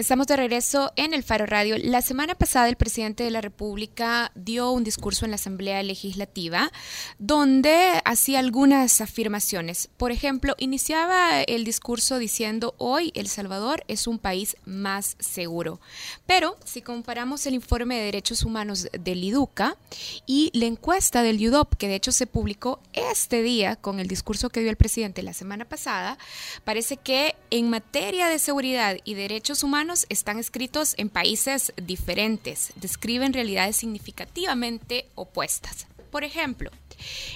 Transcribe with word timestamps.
Estamos 0.00 0.28
de 0.28 0.36
regreso 0.36 0.94
en 0.96 1.12
el 1.12 1.22
Faro 1.22 1.44
Radio. 1.44 1.76
La 1.76 2.00
semana 2.00 2.34
pasada 2.34 2.70
el 2.70 2.76
presidente 2.76 3.22
de 3.22 3.30
la 3.30 3.42
República 3.42 4.32
dio 4.34 4.70
un 4.70 4.82
discurso 4.82 5.26
en 5.26 5.30
la 5.30 5.34
Asamblea 5.34 5.82
Legislativa 5.82 6.72
donde 7.18 8.00
hacía 8.06 8.38
algunas 8.38 9.02
afirmaciones. 9.02 9.90
Por 9.98 10.10
ejemplo, 10.10 10.54
iniciaba 10.56 11.42
el 11.42 11.64
discurso 11.64 12.18
diciendo 12.18 12.74
hoy 12.78 13.12
El 13.14 13.28
Salvador 13.28 13.84
es 13.88 14.06
un 14.06 14.18
país 14.18 14.56
más 14.64 15.18
seguro. 15.18 15.82
Pero 16.24 16.56
si 16.64 16.80
comparamos 16.80 17.44
el 17.44 17.52
informe 17.52 17.98
de 17.98 18.04
derechos 18.04 18.42
humanos 18.42 18.88
del 18.98 19.22
IDUCA 19.22 19.76
y 20.24 20.50
la 20.54 20.64
encuesta 20.64 21.22
del 21.22 21.46
UDOP, 21.46 21.74
que 21.74 21.88
de 21.88 21.96
hecho 21.96 22.10
se 22.10 22.26
publicó 22.26 22.80
este 22.94 23.42
día 23.42 23.76
con 23.76 24.00
el 24.00 24.08
discurso 24.08 24.48
que 24.48 24.60
dio 24.60 24.70
el 24.70 24.78
presidente 24.78 25.22
la 25.22 25.34
semana 25.34 25.66
pasada, 25.66 26.16
parece 26.64 26.96
que 26.96 27.36
en 27.50 27.68
materia 27.68 28.28
de 28.28 28.38
seguridad 28.38 28.96
y 29.04 29.12
derechos 29.12 29.62
humanos 29.62 29.89
están 30.08 30.38
escritos 30.38 30.94
en 30.98 31.08
países 31.08 31.72
diferentes, 31.76 32.72
describen 32.76 33.32
realidades 33.32 33.76
significativamente 33.76 35.06
opuestas. 35.14 35.86
Por 36.10 36.24
ejemplo, 36.24 36.70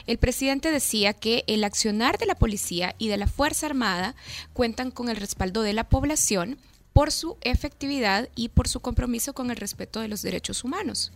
el 0.06 0.18
presidente 0.18 0.70
decía 0.70 1.12
que 1.12 1.44
el 1.46 1.64
accionar 1.64 2.18
de 2.18 2.26
la 2.26 2.34
policía 2.34 2.94
y 2.98 3.08
de 3.08 3.16
la 3.16 3.26
Fuerza 3.26 3.66
Armada 3.66 4.14
cuentan 4.52 4.90
con 4.90 5.08
el 5.08 5.16
respaldo 5.16 5.62
de 5.62 5.72
la 5.72 5.84
población 5.84 6.58
por 6.94 7.12
su 7.12 7.36
efectividad 7.42 8.30
y 8.34 8.48
por 8.48 8.68
su 8.68 8.80
compromiso 8.80 9.34
con 9.34 9.50
el 9.50 9.56
respeto 9.56 10.00
de 10.00 10.08
los 10.08 10.22
derechos 10.22 10.64
humanos. 10.64 11.12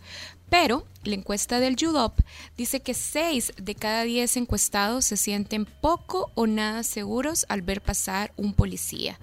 Pero 0.49 0.85
la 1.03 1.15
encuesta 1.15 1.59
del 1.59 1.75
UDOP 1.75 2.21
dice 2.57 2.79
que 2.81 2.93
6 2.93 3.53
de 3.57 3.75
cada 3.75 4.03
10 4.03 4.35
encuestados 4.37 5.03
se 5.05 5.15
sienten 5.15 5.63
poco 5.65 6.31
o 6.35 6.45
nada 6.47 6.83
seguros 6.83 7.45
al 7.49 7.61
ver 7.61 7.81
pasar 7.81 8.33
un 8.35 8.53
policía 8.53 9.17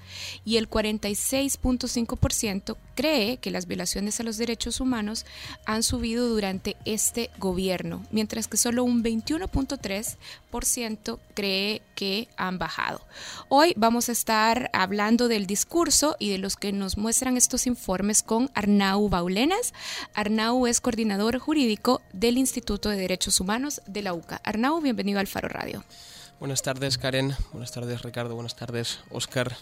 y 0.45 0.57
el 0.57 0.71
46.5% 0.71 2.77
cree 2.95 3.37
que 3.37 3.51
las 3.51 3.67
violaciones 3.67 4.21
a 4.21 4.23
los 4.23 4.39
derechos 4.39 4.81
humanos 4.81 5.27
han 5.67 5.83
subido 5.83 6.29
durante 6.29 6.77
este 6.85 7.31
gobierno, 7.39 8.07
mientras 8.11 8.49
que 8.49 8.57
solo 8.57 8.85
un 8.85 9.05
21.3% 9.05 11.19
cree 11.35 11.83
que 11.95 12.29
han 12.37 12.59
bajado. 12.59 13.03
Hoy 13.49 13.75
vamos 13.77 14.09
a 14.09 14.13
estar 14.13 14.71
hablando 14.73 15.29
del 15.29 15.47
discurso 15.47 16.17
y 16.19 16.31
de 16.31 16.39
los 16.39 16.46
que 16.55 16.71
nos 16.71 16.97
muestran 16.97 17.37
estos 17.37 17.67
informes 17.67 18.23
con 18.23 18.49
Arnau 18.55 19.09
Baulenas. 19.09 19.75
Arnau 20.15 20.69
es 20.69 20.81
coordinador 20.81 21.39
jurídico 21.41 22.03
del 22.13 22.39
Instituto 22.39 22.91
de 22.91 22.97
Derechos 22.99 23.41
Humanos 23.41 23.83
de 23.89 24.03
la 24.03 24.15
UCA. 24.15 24.41
Arnau, 24.45 24.81
bienvenido 24.81 25.19
al 25.19 25.27
Faro 25.27 25.49
Radio. 25.49 25.83
Buenas 26.39 26.63
tardes, 26.63 26.99
Karen. 26.99 27.35
Buenas 27.51 27.73
tardes, 27.73 28.03
Ricardo. 28.03 28.35
Buenas 28.35 28.55
tardes, 28.55 29.01
Oscar. 29.11 29.57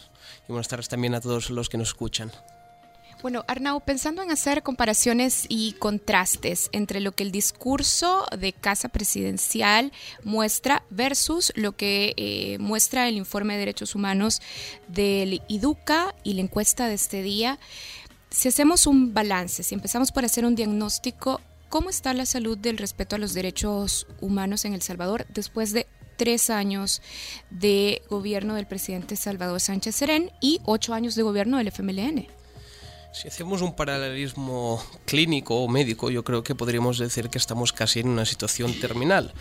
Y 0.46 0.52
buenas 0.52 0.68
tardes 0.68 0.88
también 0.88 1.14
a 1.14 1.22
todos 1.22 1.48
los 1.48 1.70
que 1.70 1.78
nos 1.78 1.88
escuchan. 1.88 2.30
Bueno, 3.24 3.42
Arnau, 3.48 3.80
pensando 3.80 4.22
en 4.22 4.30
hacer 4.30 4.62
comparaciones 4.62 5.46
y 5.48 5.72
contrastes 5.78 6.68
entre 6.72 7.00
lo 7.00 7.12
que 7.12 7.22
el 7.22 7.32
discurso 7.32 8.26
de 8.38 8.52
Casa 8.52 8.90
Presidencial 8.90 9.92
muestra 10.24 10.84
versus 10.90 11.50
lo 11.56 11.74
que 11.74 12.12
eh, 12.18 12.58
muestra 12.58 13.08
el 13.08 13.16
informe 13.16 13.54
de 13.54 13.60
derechos 13.60 13.94
humanos 13.94 14.42
del 14.88 15.40
IDUCA 15.48 16.14
y 16.22 16.34
la 16.34 16.42
encuesta 16.42 16.86
de 16.86 16.92
este 16.92 17.22
día, 17.22 17.58
si 18.28 18.48
hacemos 18.48 18.86
un 18.86 19.14
balance, 19.14 19.62
si 19.62 19.74
empezamos 19.74 20.12
por 20.12 20.26
hacer 20.26 20.44
un 20.44 20.54
diagnóstico, 20.54 21.40
¿cómo 21.70 21.88
está 21.88 22.12
la 22.12 22.26
salud 22.26 22.58
del 22.58 22.76
respeto 22.76 23.16
a 23.16 23.18
los 23.18 23.32
derechos 23.32 24.06
humanos 24.20 24.66
en 24.66 24.74
El 24.74 24.82
Salvador 24.82 25.24
después 25.30 25.72
de 25.72 25.86
tres 26.18 26.50
años 26.50 27.00
de 27.48 28.02
gobierno 28.10 28.54
del 28.54 28.66
presidente 28.66 29.16
Salvador 29.16 29.62
Sánchez 29.62 29.96
Serén 29.96 30.30
y 30.42 30.60
ocho 30.66 30.92
años 30.92 31.14
de 31.14 31.22
gobierno 31.22 31.56
del 31.56 31.68
FMLN? 31.68 32.43
Si 33.14 33.28
hacemos 33.28 33.62
un 33.62 33.76
paralelismo 33.76 34.82
clínico 35.06 35.62
o 35.62 35.68
médico, 35.68 36.10
yo 36.10 36.24
creo 36.24 36.42
que 36.42 36.56
podríamos 36.56 36.98
decir 36.98 37.30
que 37.30 37.38
estamos 37.38 37.72
casi 37.72 38.00
en 38.00 38.08
una 38.08 38.26
situación 38.26 38.74
terminal, 38.80 39.32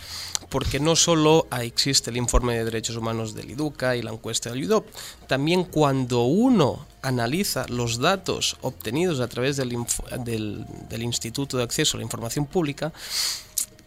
porque 0.49 0.79
no 0.79 0.95
solo 0.95 1.47
existe 1.59 2.11
el 2.11 2.17
informe 2.17 2.55
de 2.55 2.65
derechos 2.65 2.97
humanos 2.97 3.33
del 3.33 3.49
IDUCA 3.49 3.95
y 3.95 4.03
la 4.03 4.11
encuesta 4.11 4.51
del 4.51 4.65
UDOP, 4.65 4.85
también 5.25 5.63
cuando 5.63 6.21
uno 6.21 6.85
analiza 7.01 7.65
los 7.67 7.97
datos 7.97 8.57
obtenidos 8.61 9.19
a 9.19 9.27
través 9.27 9.57
del, 9.57 9.75
del, 10.23 11.01
Instituto 11.01 11.57
de 11.57 11.63
Acceso 11.63 11.97
a 11.97 11.99
la 11.99 12.03
Información 12.03 12.45
Pública, 12.45 12.93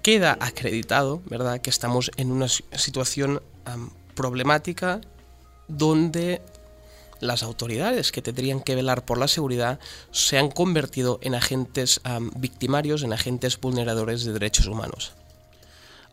queda 0.02 0.36
acreditado, 0.40 1.22
¿verdad?, 1.26 1.60
que 1.60 1.70
estamos 1.70 2.10
en 2.16 2.32
una 2.32 2.48
situación 2.48 3.40
problemática 4.16 5.00
donde 5.68 6.42
las 7.20 7.42
autoridades 7.42 8.12
que 8.12 8.22
tendrían 8.22 8.60
que 8.60 8.74
velar 8.74 9.04
por 9.04 9.18
la 9.18 9.28
seguridad 9.28 9.78
se 10.10 10.38
han 10.38 10.50
convertido 10.50 11.18
en 11.22 11.34
agentes 11.34 12.00
victimarios, 12.36 13.02
en 13.02 13.12
agentes 13.12 13.60
vulneradores 13.60 14.24
de 14.24 14.32
derechos 14.32 14.66
humanos. 14.66 15.12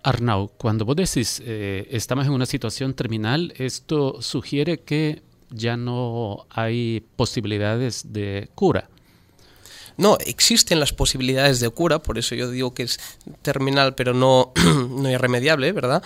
Arnau, 0.04 0.52
cuando 0.58 0.84
vos 0.84 0.98
decís 0.98 1.42
eh, 1.46 1.88
estamos 1.90 2.28
en 2.28 2.34
una 2.34 2.46
situación 2.46 2.94
terminal, 2.94 3.54
esto 3.58 4.22
sugiere 4.22 4.82
que 4.82 5.22
ya 5.50 5.78
no 5.78 6.46
hay 6.50 7.06
posibilidades 7.16 8.12
de 8.12 8.50
cura. 8.54 8.90
No, 9.96 10.18
existen 10.26 10.80
las 10.80 10.92
posibilidades 10.92 11.60
de 11.60 11.70
cura, 11.70 12.00
por 12.00 12.18
eso 12.18 12.36
yo 12.36 12.50
digo 12.50 12.74
que 12.74 12.84
es 12.84 13.00
terminal, 13.42 13.96
pero 13.96 14.14
no, 14.14 14.52
no 14.90 15.10
irremediable, 15.10 15.72
¿verdad? 15.72 16.04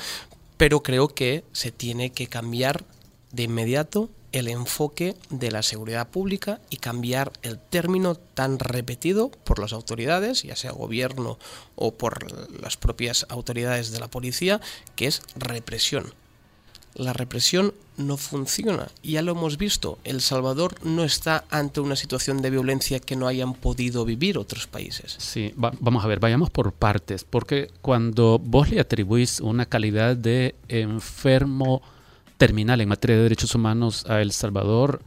Pero 0.58 0.84
creo 0.84 1.08
que 1.08 1.44
se 1.52 1.72
tiene 1.72 2.12
que 2.12 2.28
cambiar 2.28 2.84
de 3.32 3.44
inmediato 3.44 4.10
el 4.32 4.48
enfoque 4.48 5.16
de 5.30 5.52
la 5.52 5.64
seguridad 5.64 6.10
pública 6.10 6.60
y 6.70 6.78
cambiar 6.78 7.32
el 7.42 7.58
término 7.60 8.16
tan 8.16 8.60
repetido 8.60 9.30
por 9.30 9.60
las 9.60 9.74
autoridades, 9.74 10.44
ya 10.44 10.56
sea 10.56 10.72
gobierno 10.72 11.40
o 11.76 11.94
por 11.94 12.32
las 12.62 12.78
propias 12.78 13.26
autoridades 13.30 13.92
de 13.92 14.00
la 14.00 14.08
policía, 14.08 14.62
que 14.96 15.08
es 15.08 15.22
represión. 15.36 16.14
La 16.96 17.14
represión 17.14 17.74
no 17.96 18.18
funciona, 18.18 18.90
ya 19.04 19.22
lo 19.22 19.34
hemos 19.34 19.58
visto, 19.58 20.00
El 20.04 20.20
Salvador 20.20 20.76
no 20.84 21.04
está 21.04 21.46
ante 21.52 21.80
una 21.80 21.96
situación 21.96 22.42
de 22.42 22.50
violencia 22.50 23.00
que 23.00 23.16
no 23.16 23.28
hayan 23.28 23.54
podido 23.54 24.04
vivir 24.04 24.40
otros 24.40 24.66
países. 24.66 25.16
Sí, 25.20 25.54
vamos 25.56 26.04
a 26.04 26.08
ver, 26.08 26.20
vayamos 26.20 26.50
por 26.50 26.72
partes, 26.74 27.24
porque 27.24 27.70
cuando 27.82 28.40
vos 28.40 28.72
le 28.72 28.80
atribuís 28.80 29.40
una 29.42 29.68
calidad 29.68 30.16
de 30.16 30.56
enfermo, 30.70 31.84
terminal 32.38 32.82
en 32.82 32.90
materia 32.90 33.18
de 33.18 33.24
derechos 33.24 33.56
humanos 33.56 34.06
a 34.08 34.22
El 34.22 34.32
Salvador, 34.32 35.02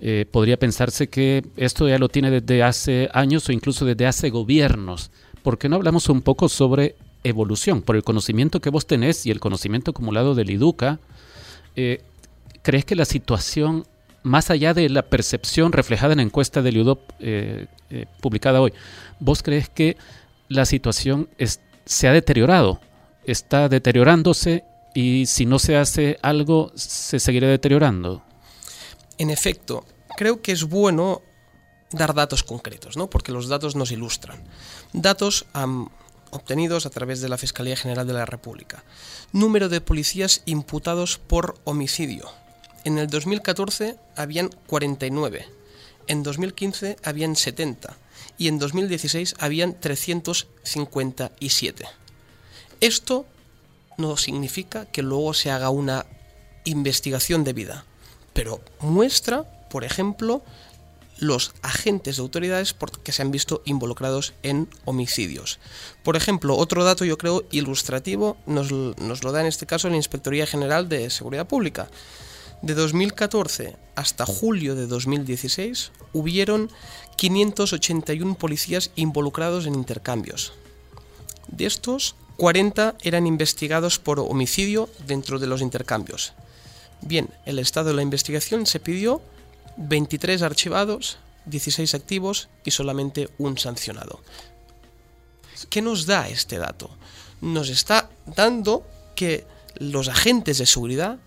eh, 0.00 0.26
podría 0.30 0.58
pensarse 0.58 1.08
que 1.08 1.44
esto 1.56 1.88
ya 1.88 1.98
lo 1.98 2.08
tiene 2.08 2.30
desde 2.30 2.62
hace 2.62 3.08
años 3.14 3.48
o 3.48 3.52
incluso 3.52 3.84
desde 3.84 4.06
hace 4.06 4.30
gobiernos. 4.30 5.10
¿Por 5.42 5.56
qué 5.56 5.68
no 5.68 5.76
hablamos 5.76 6.08
un 6.08 6.20
poco 6.20 6.48
sobre 6.48 6.96
evolución? 7.22 7.80
Por 7.80 7.96
el 7.96 8.02
conocimiento 8.02 8.60
que 8.60 8.70
vos 8.70 8.86
tenés 8.86 9.24
y 9.24 9.30
el 9.30 9.40
conocimiento 9.40 9.92
acumulado 9.92 10.34
del 10.34 10.50
IDUCA, 10.50 10.98
eh, 11.76 12.02
¿crees 12.62 12.84
que 12.84 12.96
la 12.96 13.04
situación, 13.04 13.86
más 14.22 14.50
allá 14.50 14.74
de 14.74 14.88
la 14.88 15.02
percepción 15.02 15.72
reflejada 15.72 16.12
en 16.12 16.18
la 16.18 16.24
encuesta 16.24 16.60
del 16.60 16.76
IUDOP 16.76 17.00
eh, 17.20 17.66
publicada 18.20 18.60
hoy, 18.60 18.72
vos 19.20 19.42
crees 19.42 19.68
que 19.68 19.96
la 20.48 20.66
situación 20.66 21.28
se 21.84 22.08
ha 22.08 22.12
deteriorado? 22.12 22.80
¿Está 23.24 23.68
deteriorándose 23.68 24.64
y 24.94 25.26
si 25.26 25.44
no 25.44 25.58
se 25.58 25.76
hace 25.76 26.18
algo 26.22 26.72
se 26.74 27.20
seguirá 27.20 27.48
deteriorando. 27.48 28.22
En 29.18 29.30
efecto, 29.30 29.84
creo 30.16 30.40
que 30.40 30.52
es 30.52 30.64
bueno 30.64 31.20
dar 31.90 32.14
datos 32.14 32.42
concretos, 32.42 32.96
¿no? 32.96 33.10
porque 33.10 33.32
los 33.32 33.48
datos 33.48 33.76
nos 33.76 33.92
ilustran. 33.92 34.42
Datos 34.92 35.46
obtenidos 36.30 36.86
a 36.86 36.90
través 36.90 37.20
de 37.20 37.28
la 37.28 37.38
Fiscalía 37.38 37.76
General 37.76 38.06
de 38.06 38.12
la 38.12 38.26
República. 38.26 38.84
Número 39.32 39.68
de 39.68 39.80
policías 39.80 40.42
imputados 40.46 41.18
por 41.18 41.56
homicidio. 41.64 42.28
En 42.84 42.98
el 42.98 43.08
2014 43.08 43.96
habían 44.16 44.50
49, 44.66 45.46
en 46.06 46.22
2015 46.22 46.96
habían 47.02 47.34
70 47.36 47.96
y 48.36 48.48
en 48.48 48.58
2016 48.58 49.36
habían 49.38 49.80
357. 49.80 51.86
Esto 52.80 53.26
no 53.96 54.16
significa 54.16 54.86
que 54.86 55.02
luego 55.02 55.34
se 55.34 55.50
haga 55.50 55.70
una 55.70 56.06
investigación 56.64 57.44
debida, 57.44 57.84
pero 58.32 58.60
muestra, 58.80 59.44
por 59.68 59.84
ejemplo, 59.84 60.42
los 61.18 61.52
agentes 61.62 62.16
de 62.16 62.22
autoridades 62.22 62.74
que 63.02 63.12
se 63.12 63.22
han 63.22 63.30
visto 63.30 63.62
involucrados 63.64 64.34
en 64.42 64.68
homicidios. 64.84 65.58
Por 66.02 66.16
ejemplo, 66.16 66.56
otro 66.56 66.84
dato 66.84 67.04
yo 67.04 67.18
creo 67.18 67.44
ilustrativo 67.50 68.36
nos, 68.46 68.72
nos, 68.72 69.22
lo 69.22 69.32
da 69.32 69.40
en 69.40 69.46
este 69.46 69.66
caso 69.66 69.88
la 69.88 69.96
Inspectoría 69.96 70.46
General 70.46 70.88
de 70.88 71.10
Seguridad 71.10 71.46
Pública. 71.46 71.88
De 72.62 72.74
2014 72.74 73.76
hasta 73.94 74.26
julio 74.26 74.74
de 74.74 74.86
2016 74.86 75.92
hubieron 76.12 76.70
581 77.16 78.34
policías 78.36 78.90
involucrados 78.96 79.66
en 79.66 79.74
intercambios. 79.74 80.52
De 81.48 81.66
estos, 81.66 82.16
40 82.36 82.96
eran 83.02 83.26
investigados 83.26 83.98
por 83.98 84.18
homicidio 84.20 84.88
dentro 85.06 85.38
de 85.38 85.46
los 85.46 85.60
intercambios. 85.60 86.32
Bien, 87.00 87.28
el 87.44 87.58
estado 87.58 87.88
de 87.88 87.94
la 87.94 88.02
investigación 88.02 88.66
se 88.66 88.80
pidió 88.80 89.20
23 89.76 90.42
archivados, 90.42 91.18
16 91.46 91.94
activos 91.94 92.48
y 92.64 92.70
solamente 92.70 93.28
un 93.38 93.58
sancionado. 93.58 94.20
¿Qué 95.70 95.82
nos 95.82 96.06
da 96.06 96.28
este 96.28 96.58
dato? 96.58 96.90
Nos 97.40 97.68
está 97.68 98.10
dando 98.26 98.86
que 99.14 99.46
los 99.76 100.08
agentes 100.08 100.58
de 100.58 100.66
seguridad 100.66 101.18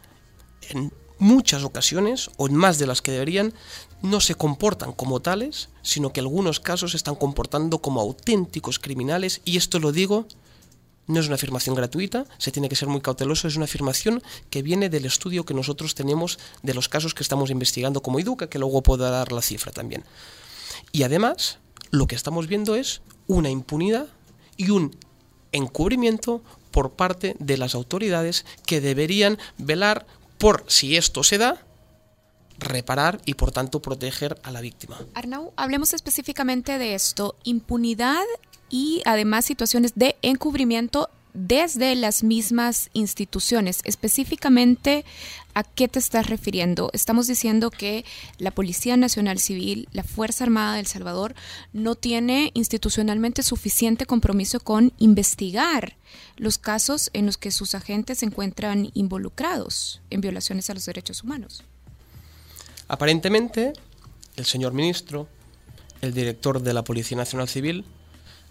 en 0.70 0.92
muchas 1.20 1.64
ocasiones, 1.64 2.30
o 2.38 2.48
en 2.48 2.56
más 2.56 2.78
de 2.78 2.88
las 2.88 3.02
que 3.02 3.12
deberían, 3.12 3.54
no 4.02 4.20
se 4.20 4.36
comportan 4.36 4.92
como 4.92 5.22
tales, 5.22 5.70
sino 5.82 6.14
que 6.14 6.20
en 6.20 6.26
algunos 6.26 6.60
casos 6.60 6.92
se 6.92 6.98
están 6.98 7.16
comportando 7.16 7.80
como 7.80 8.02
auténticos 8.02 8.78
criminales, 8.80 9.42
y 9.44 9.58
esto 9.58 9.80
lo 9.80 9.92
digo, 9.92 10.28
no 11.08 11.20
es 11.20 11.28
una 11.28 11.36
afirmación 11.36 11.76
gratuita, 11.76 12.26
se 12.38 12.52
tiene 12.52 12.70
que 12.70 12.76
ser 12.76 12.90
muy 12.90 13.02
cauteloso, 13.02 13.48
es 13.48 13.56
una 13.56 13.66
afirmación 13.66 14.22
que 14.50 14.62
viene 14.62 14.90
del 14.90 15.06
estudio 15.06 15.46
que 15.46 15.54
nosotros 15.54 15.96
tenemos 15.96 16.38
de 16.64 16.74
los 16.74 16.90
casos 16.90 17.14
que 17.14 17.24
estamos 17.24 17.50
investigando 17.50 18.02
como 18.02 18.20
IDUCA, 18.20 18.50
que 18.50 18.60
luego 18.60 18.84
puedo 18.84 19.10
dar 19.10 19.32
la 19.32 19.42
cifra 19.42 19.72
también. 19.72 20.04
Y 20.92 21.04
además, 21.04 21.60
lo 21.92 22.08
que 22.08 22.16
estamos 22.16 22.48
viendo 22.48 22.76
es 22.76 23.02
una 23.28 23.50
impunidad 23.50 24.08
y 24.58 24.70
un 24.70 24.96
encubrimiento 25.52 26.44
por 26.72 26.92
parte 26.92 27.36
de 27.40 27.58
las 27.58 27.74
autoridades 27.74 28.46
que 28.66 28.82
deberían 28.82 29.38
velar 29.58 30.06
por, 30.38 30.66
si 30.68 30.98
esto 30.98 31.24
se 31.24 31.38
da, 31.38 31.66
reparar 32.60 33.22
y 33.26 33.36
por 33.36 33.52
tanto 33.52 33.82
proteger 33.82 34.40
a 34.44 34.52
la 34.52 34.62
víctima. 34.62 35.00
Arnau, 35.14 35.54
hablemos 35.56 35.94
específicamente 35.94 36.78
de 36.78 36.96
esto, 36.96 37.38
impunidad 37.44 38.26
y 38.70 39.02
además 39.06 39.46
situaciones 39.46 39.94
de 39.96 40.16
encubrimiento 40.22 41.10
desde 41.38 41.94
las 41.94 42.24
mismas 42.24 42.90
instituciones. 42.94 43.82
Específicamente, 43.84 45.06
¿a 45.54 45.64
qué 45.64 45.88
te 45.88 46.00
estás 46.00 46.28
refiriendo? 46.28 46.90
Estamos 46.94 47.28
diciendo 47.28 47.70
que 47.70 48.06
la 48.40 48.50
Policía 48.50 48.98
Nacional 48.98 49.38
Civil, 49.38 49.88
la 49.92 50.04
Fuerza 50.04 50.46
Armada 50.46 50.74
de 50.74 50.80
El 50.80 50.88
Salvador, 50.88 51.36
no 51.74 51.94
tiene 51.94 52.50
institucionalmente 52.56 53.44
suficiente 53.44 54.08
compromiso 54.08 54.60
con 54.60 54.94
investigar 54.98 55.96
los 56.38 56.58
casos 56.58 57.12
en 57.14 57.28
los 57.28 57.38
que 57.38 57.52
sus 57.52 57.76
agentes 57.76 58.20
se 58.20 58.26
encuentran 58.26 58.90
involucrados 58.96 60.02
en 60.10 60.22
violaciones 60.22 60.72
a 60.72 60.74
los 60.74 60.86
derechos 60.86 61.24
humanos. 61.24 61.64
Aparentemente, 62.88 63.74
el 64.38 64.46
señor 64.46 64.74
ministro, 64.74 65.28
el 66.02 66.16
director 66.16 66.64
de 66.64 66.74
la 66.74 66.84
Policía 66.84 67.18
Nacional 67.18 67.48
Civil, 67.48 67.86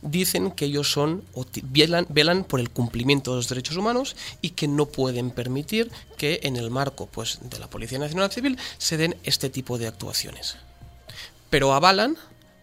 dicen 0.02 0.50
que 0.50 0.66
ellos 0.66 0.90
son 0.90 1.24
o 1.34 1.44
velan, 1.64 2.06
velan, 2.08 2.44
por 2.44 2.60
el 2.60 2.70
cumplimiento 2.70 3.32
de 3.32 3.36
los 3.38 3.48
derechos 3.48 3.76
humanos 3.76 4.16
y 4.40 4.50
que 4.50 4.68
no 4.68 4.86
pueden 4.86 5.30
permitir 5.30 5.90
que 6.16 6.40
en 6.42 6.56
el 6.56 6.70
marco 6.70 7.06
pues, 7.06 7.38
de 7.42 7.58
la 7.58 7.68
Policía 7.68 7.98
Nacional 7.98 8.30
Civil 8.30 8.58
se 8.78 8.96
den 8.96 9.16
este 9.24 9.50
tipo 9.50 9.78
de 9.78 9.86
actuaciones. 9.86 10.56
Pero 11.50 11.72
avalan 11.72 12.16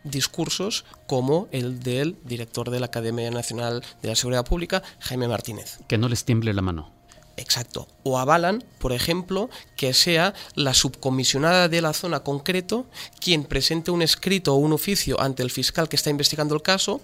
discursos 0.04 0.86
como 1.08 1.48
el 1.52 1.80
del 1.80 2.18
director 2.24 2.70
de 2.70 2.80
la 2.80 2.88
Academia 2.88 3.32
Nacional 3.32 3.84
de 4.02 4.10
la 4.10 4.16
Seguridad 4.16 4.46
Pública, 4.46 4.84
Jaime 5.00 5.28
Martínez. 5.28 5.80
Que 5.88 5.98
no 5.98 6.10
les 6.10 6.26
tiemble 6.26 6.54
la 6.54 6.62
mano. 6.62 6.92
Exacto. 7.38 7.88
O 8.04 8.20
avalan, 8.20 8.64
por 8.80 8.92
ejemplo, 8.92 9.50
que 9.76 9.94
sea 9.94 10.34
la 10.56 10.74
subcomisionada 10.74 11.68
de 11.68 11.82
la 11.82 11.94
zona 11.94 12.22
concreto 12.22 12.86
quien 13.20 13.44
presente 13.44 13.92
un 13.92 14.02
escrito 14.02 14.54
o 14.54 14.58
un 14.58 14.74
oficio 14.74 15.20
ante 15.20 15.42
el 15.44 15.50
fiscal 15.50 15.90
que 15.90 15.96
está 15.96 16.10
investigando 16.10 16.54
el 16.56 16.62
caso 16.62 17.02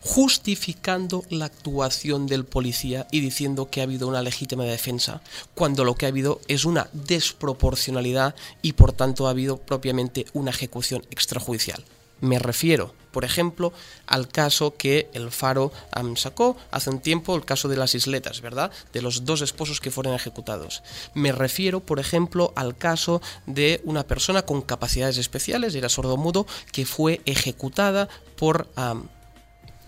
justificando 0.00 1.24
la 1.28 1.46
actuación 1.46 2.26
del 2.26 2.44
policía 2.44 3.06
y 3.10 3.20
diciendo 3.20 3.68
que 3.70 3.80
ha 3.80 3.84
habido 3.84 4.08
una 4.08 4.22
legítima 4.22 4.64
defensa, 4.64 5.20
cuando 5.54 5.84
lo 5.84 5.96
que 5.96 6.06
ha 6.06 6.08
habido 6.08 6.40
es 6.48 6.64
una 6.64 6.88
desproporcionalidad 6.92 8.34
y 8.62 8.72
por 8.72 8.92
tanto 8.92 9.26
ha 9.26 9.30
habido 9.30 9.58
propiamente 9.58 10.26
una 10.32 10.50
ejecución 10.50 11.04
extrajudicial. 11.10 11.84
Me 12.20 12.38
refiero, 12.38 12.94
por 13.12 13.24
ejemplo, 13.24 13.72
al 14.06 14.28
caso 14.28 14.76
que 14.76 15.08
el 15.12 15.30
Faro 15.30 15.72
sacó 16.16 16.56
hace 16.70 16.90
un 16.90 17.00
tiempo, 17.00 17.36
el 17.36 17.44
caso 17.44 17.68
de 17.68 17.76
las 17.76 17.94
isletas, 17.94 18.40
¿verdad? 18.40 18.70
De 18.92 19.02
los 19.02 19.24
dos 19.24 19.40
esposos 19.40 19.80
que 19.80 19.90
fueron 19.90 20.14
ejecutados. 20.14 20.82
Me 21.14 21.32
refiero, 21.32 21.80
por 21.80 22.00
ejemplo, 22.00 22.52
al 22.56 22.76
caso 22.76 23.20
de 23.46 23.80
una 23.84 24.04
persona 24.06 24.42
con 24.42 24.62
capacidades 24.62 25.18
especiales, 25.18 25.74
era 25.74 25.88
sordomudo, 25.88 26.46
que 26.72 26.86
fue 26.86 27.20
ejecutada 27.24 28.08
por... 28.36 28.68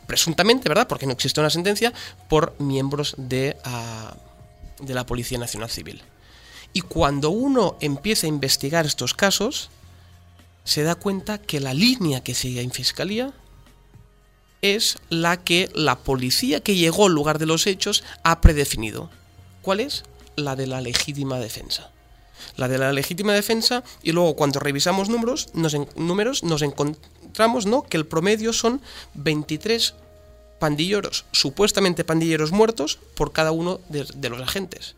presuntamente, 0.07 0.69
¿verdad? 0.69 0.89
Porque 0.89 1.07
no 1.07 1.13
existe 1.13 1.41
una 1.41 1.51
sentencia, 1.51 1.93
por 2.29 2.55
miembros 2.59 3.15
de, 3.17 3.57
ah, 3.65 4.17
de 4.81 4.95
la 4.95 5.07
Policía 5.07 5.39
Nacional 5.39 5.71
Civil. 5.71 6.03
Y 6.73 6.83
cuando 6.83 7.31
uno 7.31 7.77
empieza 7.81 8.27
a 8.27 8.29
investigar 8.29 8.87
estos 8.87 9.15
casos, 9.15 9.71
se 10.71 10.85
da 10.85 10.95
cuenta 10.95 11.39
que 11.39 11.59
la 11.59 11.75
línea 11.75 12.23
que 12.23 12.33
sigue 12.33 12.61
en 12.61 12.71
fiscalía 12.71 13.33
es 14.63 14.99
la 15.09 15.43
que 15.43 15.69
la 15.75 15.99
policía 15.99 16.61
que 16.61 16.77
llegó 16.77 17.07
al 17.07 17.13
lugar 17.13 17.41
de 17.41 17.47
los 17.47 17.67
hechos 17.67 18.05
ha 18.23 18.41
predefinido. 18.41 19.11
¿Cuál 19.63 19.81
es? 19.81 20.05
La 20.37 20.55
de 20.55 20.69
la 20.69 20.81
legítima 20.81 21.41
defensa. 21.41 21.91
La 22.57 22.69
de 22.69 22.79
la 22.79 22.93
legítima 22.93 23.33
defensa 23.33 23.83
y 24.05 24.13
luego 24.13 24.37
cuando 24.37 24.61
revisamos 24.61 25.09
números 25.09 25.49
nos, 25.55 25.77
números, 25.97 26.45
nos 26.45 26.63
encontramos 26.63 27.67
¿no? 27.67 27.83
que 27.83 27.97
el 27.97 28.07
promedio 28.07 28.53
son 28.53 28.81
23 29.15 29.95
pandilleros, 30.61 31.25
supuestamente 31.33 32.05
pandilleros 32.05 32.53
muertos 32.53 33.01
por 33.17 33.33
cada 33.33 33.51
uno 33.51 33.81
de 33.89 34.29
los 34.29 34.41
agentes 34.41 34.95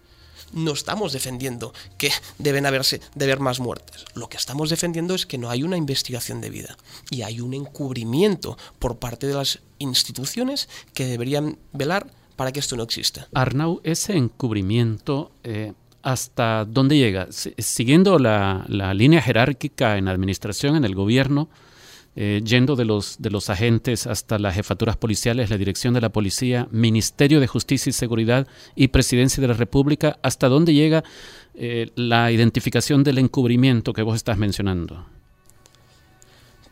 no 0.53 0.73
estamos 0.73 1.13
defendiendo 1.13 1.73
que 1.99 2.11
deben 2.39 2.67
haberse 2.67 3.01
de 3.15 3.25
haber 3.25 3.41
más 3.41 3.61
muertes. 3.61 4.05
Lo 4.15 4.29
que 4.29 4.37
estamos 4.37 4.71
defendiendo 4.71 5.15
es 5.15 5.27
que 5.27 5.39
no 5.39 5.51
hay 5.51 5.63
una 5.63 5.77
investigación 5.77 6.41
debida 6.41 6.77
y 7.11 7.23
hay 7.23 7.41
un 7.41 7.55
encubrimiento 7.55 8.57
por 8.79 8.97
parte 8.99 9.27
de 9.27 9.35
las 9.35 9.61
instituciones 9.79 10.69
que 10.95 11.07
deberían 11.07 11.59
velar 11.73 12.07
para 12.37 12.53
que 12.53 12.61
esto 12.61 12.77
no 12.77 12.83
exista. 12.83 13.29
Arnau, 13.35 13.81
ese 13.85 14.17
encubrimiento, 14.17 15.33
eh, 15.45 15.73
¿hasta 16.03 16.65
dónde 16.65 16.97
llega? 16.97 17.29
Siguiendo 17.31 18.19
la, 18.19 18.65
línea 18.95 19.21
jerárquica 19.21 19.99
en 19.99 20.09
administración, 20.09 20.77
en 20.77 20.85
el 20.85 20.95
gobierno, 20.95 21.49
eh, 22.15 22.43
yendo 22.45 22.77
de 22.77 22.85
los, 22.85 23.17
de 23.21 23.31
los 23.31 23.49
agentes 23.49 24.07
hasta 24.07 24.39
las 24.39 24.55
jefaturas 24.55 24.97
policiales, 24.97 25.49
la 25.49 25.57
dirección 25.57 25.95
de 25.95 26.01
la 26.03 26.11
policía, 26.11 26.69
Ministerio 26.71 27.41
de 27.41 27.47
Justicia 27.47 27.91
y 27.91 27.95
Seguridad 27.95 28.47
y 28.75 28.89
Presidencia 28.89 29.41
de 29.41 29.49
la 29.49 29.55
República, 29.55 30.19
¿hasta 30.23 30.49
dónde 30.49 30.75
llega 30.75 31.05
eh, 31.55 31.91
la 31.95 32.31
identificación 32.31 33.03
del 33.03 33.19
encubrimiento 33.19 33.93
que 33.93 34.03
vos 34.03 34.17
estás 34.17 34.37
mencionando? 34.37 35.07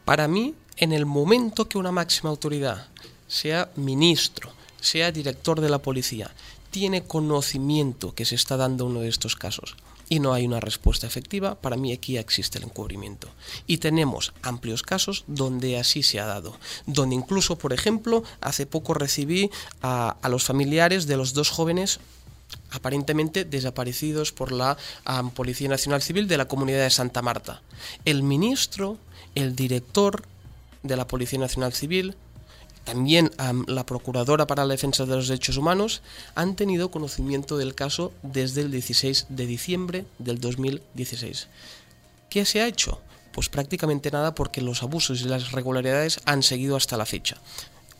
Para 0.04 0.28
mí, 0.28 0.54
en 0.76 0.92
el 0.92 1.06
momento 1.06 1.68
que 1.68 1.78
una 1.78 1.92
máxima 1.92 2.30
autoridad, 2.30 2.88
sea 3.26 3.70
ministro, 3.76 4.50
sea 4.80 5.12
director 5.12 5.60
de 5.60 5.70
la 5.70 5.78
policía, 5.78 6.30
tiene 6.70 7.04
conocimiento 7.04 8.14
que 8.14 8.24
se 8.24 8.34
está 8.34 8.56
dando 8.56 8.86
uno 8.86 9.00
de 9.00 9.08
estos 9.08 9.36
casos, 9.36 9.76
y 10.10 10.18
no 10.18 10.34
hay 10.34 10.44
una 10.44 10.58
respuesta 10.58 11.06
efectiva, 11.06 11.54
para 11.54 11.76
mí 11.76 11.92
aquí 11.92 12.18
existe 12.18 12.58
el 12.58 12.64
encubrimiento. 12.64 13.28
Y 13.68 13.78
tenemos 13.78 14.34
amplios 14.42 14.82
casos 14.82 15.22
donde 15.28 15.78
así 15.78 16.02
se 16.02 16.18
ha 16.18 16.26
dado, 16.26 16.58
donde 16.84 17.14
incluso, 17.14 17.56
por 17.56 17.72
ejemplo, 17.72 18.24
hace 18.40 18.66
poco 18.66 18.92
recibí 18.92 19.50
a, 19.82 20.16
los 20.28 20.44
familiares 20.44 21.06
de 21.06 21.16
los 21.16 21.32
dos 21.32 21.48
jóvenes 21.48 22.00
aparentemente 22.72 23.44
desaparecidos 23.44 24.32
por 24.32 24.50
la 24.50 24.76
Policía 25.36 25.68
Nacional 25.68 26.02
Civil 26.02 26.26
de 26.26 26.36
la 26.36 26.48
comunidad 26.48 26.82
de 26.82 26.90
Santa 26.90 27.22
Marta. 27.22 27.62
El 28.04 28.24
ministro, 28.24 28.98
el 29.36 29.54
director 29.54 30.24
de 30.82 30.96
la 30.96 31.06
Policía 31.06 31.38
Nacional 31.38 31.72
Civil, 31.72 32.16
también 32.84 33.30
la 33.66 33.86
Procuradora 33.86 34.46
para 34.46 34.64
la 34.64 34.74
Defensa 34.74 35.04
de 35.04 35.14
los 35.14 35.28
Derechos 35.28 35.56
Humanos 35.56 36.02
han 36.34 36.56
tenido 36.56 36.90
conocimiento 36.90 37.56
del 37.58 37.74
caso 37.74 38.12
desde 38.22 38.62
el 38.62 38.70
16 38.70 39.26
de 39.28 39.46
diciembre 39.46 40.04
del 40.18 40.40
2016. 40.40 41.48
¿Qué 42.28 42.44
se 42.44 42.60
ha 42.60 42.66
hecho? 42.66 43.00
Pues 43.32 43.48
prácticamente 43.48 44.10
nada 44.10 44.34
porque 44.34 44.60
los 44.60 44.82
abusos 44.82 45.20
y 45.20 45.24
las 45.24 45.42
irregularidades 45.50 46.20
han 46.24 46.42
seguido 46.42 46.76
hasta 46.76 46.96
la 46.96 47.06
fecha. 47.06 47.36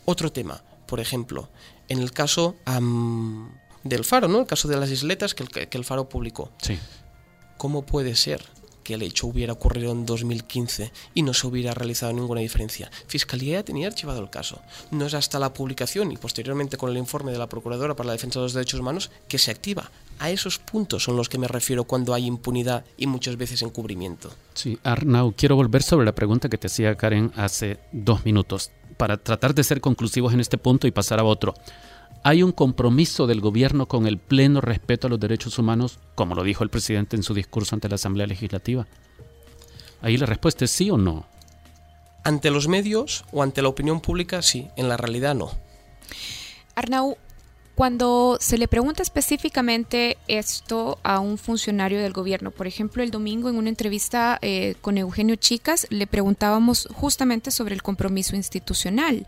Otro 0.05 0.31
tema, 0.31 0.61
por 0.87 0.99
ejemplo, 0.99 1.49
en 1.87 1.99
el 1.99 2.11
caso 2.11 2.55
del 3.83 4.03
Faro, 4.03 4.27
¿no? 4.27 4.39
El 4.39 4.47
caso 4.47 4.67
de 4.67 4.77
las 4.77 4.89
isletas 4.89 5.33
que 5.35 5.43
el, 5.43 5.49
que 5.49 5.77
el 5.77 5.85
Faro 5.85 6.09
publicó. 6.09 6.51
Sí. 6.61 6.77
¿Cómo 7.57 7.85
puede 7.85 8.15
ser 8.15 8.43
que 8.83 8.95
el 8.95 9.01
hecho 9.01 9.27
hubiera 9.27 9.53
ocurrido 9.53 9.91
en 9.91 10.05
2015 10.05 10.91
y 11.13 11.23
no 11.23 11.33
se 11.33 11.47
hubiera 11.47 11.73
realizado 11.73 12.13
ninguna 12.13 12.41
diferencia. 12.41 12.91
Fiscalía 13.07 13.59
ya 13.59 13.63
tenía 13.63 13.87
archivado 13.87 14.21
el 14.21 14.29
caso. 14.29 14.61
No 14.91 15.05
es 15.05 15.13
hasta 15.13 15.39
la 15.39 15.53
publicación 15.53 16.11
y 16.11 16.17
posteriormente 16.17 16.77
con 16.77 16.89
el 16.89 16.97
informe 16.97 17.31
de 17.31 17.37
la 17.37 17.49
Procuradora 17.49 17.95
para 17.95 18.07
la 18.07 18.13
Defensa 18.13 18.39
de 18.39 18.45
los 18.45 18.53
Derechos 18.53 18.79
Humanos 18.79 19.11
que 19.27 19.37
se 19.37 19.51
activa. 19.51 19.91
A 20.19 20.29
esos 20.29 20.59
puntos 20.59 21.03
son 21.03 21.17
los 21.17 21.29
que 21.29 21.39
me 21.39 21.47
refiero 21.47 21.83
cuando 21.85 22.13
hay 22.13 22.25
impunidad 22.25 22.85
y 22.97 23.07
muchas 23.07 23.37
veces 23.37 23.61
encubrimiento. 23.63 24.31
Sí, 24.53 24.77
Arnau, 24.83 25.33
quiero 25.35 25.55
volver 25.55 25.81
sobre 25.81 26.05
la 26.05 26.13
pregunta 26.13 26.49
que 26.49 26.57
te 26.57 26.67
hacía 26.67 26.95
Karen 26.95 27.31
hace 27.35 27.79
dos 27.91 28.23
minutos 28.23 28.71
para 28.97 29.17
tratar 29.17 29.55
de 29.55 29.63
ser 29.63 29.81
conclusivos 29.81 30.33
en 30.33 30.39
este 30.39 30.59
punto 30.59 30.85
y 30.85 30.91
pasar 30.91 31.19
a 31.19 31.23
otro. 31.23 31.55
Hay 32.23 32.43
un 32.43 32.51
compromiso 32.51 33.25
del 33.27 33.41
gobierno 33.41 33.87
con 33.87 34.05
el 34.05 34.17
pleno 34.17 34.61
respeto 34.61 35.07
a 35.07 35.09
los 35.09 35.19
derechos 35.19 35.57
humanos, 35.57 35.99
como 36.15 36.35
lo 36.35 36.43
dijo 36.43 36.63
el 36.63 36.69
presidente 36.69 37.15
en 37.15 37.23
su 37.23 37.33
discurso 37.33 37.75
ante 37.75 37.89
la 37.89 37.95
Asamblea 37.95 38.27
Legislativa. 38.27 38.87
Ahí 40.01 40.17
la 40.17 40.25
respuesta 40.25 40.65
es 40.65 40.71
sí 40.71 40.89
o 40.91 40.97
no. 40.97 41.25
Ante 42.23 42.51
los 42.51 42.67
medios 42.67 43.25
o 43.31 43.41
ante 43.41 43.61
la 43.61 43.69
opinión 43.69 44.01
pública, 44.01 44.41
sí, 44.41 44.67
en 44.75 44.87
la 44.87 44.97
realidad 44.97 45.33
no. 45.33 45.51
Arnau, 46.75 47.17
cuando 47.81 48.37
se 48.39 48.59
le 48.59 48.67
pregunta 48.67 49.01
específicamente 49.01 50.19
esto 50.27 50.99
a 51.01 51.19
un 51.19 51.39
funcionario 51.39 51.99
del 51.99 52.13
gobierno, 52.13 52.51
por 52.51 52.67
ejemplo, 52.67 53.01
el 53.01 53.09
domingo 53.09 53.49
en 53.49 53.55
una 53.55 53.69
entrevista 53.69 54.37
eh, 54.43 54.75
con 54.81 54.99
Eugenio 54.99 55.35
Chicas, 55.35 55.87
le 55.89 56.05
preguntábamos 56.05 56.87
justamente 56.93 57.49
sobre 57.49 57.73
el 57.73 57.81
compromiso 57.81 58.35
institucional 58.35 59.25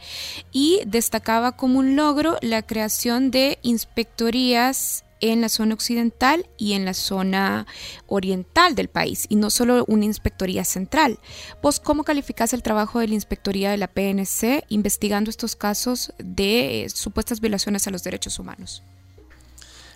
y 0.51 0.81
destacaba 0.85 1.53
como 1.53 1.79
un 1.79 1.95
logro 1.95 2.37
la 2.41 2.61
creación 2.61 3.31
de 3.31 3.57
inspectorías 3.63 5.03
en 5.31 5.39
la 5.39 5.47
zona 5.47 5.73
occidental 5.73 6.49
y 6.57 6.73
en 6.73 6.83
la 6.83 6.93
zona 6.93 7.65
oriental 8.07 8.75
del 8.75 8.89
país, 8.89 9.25
y 9.29 9.35
no 9.35 9.49
solo 9.49 9.85
una 9.87 10.05
inspectoría 10.05 10.65
central. 10.65 11.19
¿Vos 11.61 11.79
cómo 11.79 12.03
calificás 12.03 12.53
el 12.53 12.61
trabajo 12.61 12.99
de 12.99 13.07
la 13.07 13.13
inspectoría 13.13 13.71
de 13.71 13.77
la 13.77 13.87
PNC 13.87 14.65
investigando 14.67 15.29
estos 15.29 15.55
casos 15.55 16.13
de 16.17 16.83
eh, 16.83 16.89
supuestas 16.89 17.39
violaciones 17.39 17.87
a 17.87 17.91
los 17.91 18.03
derechos 18.03 18.37
humanos? 18.37 18.83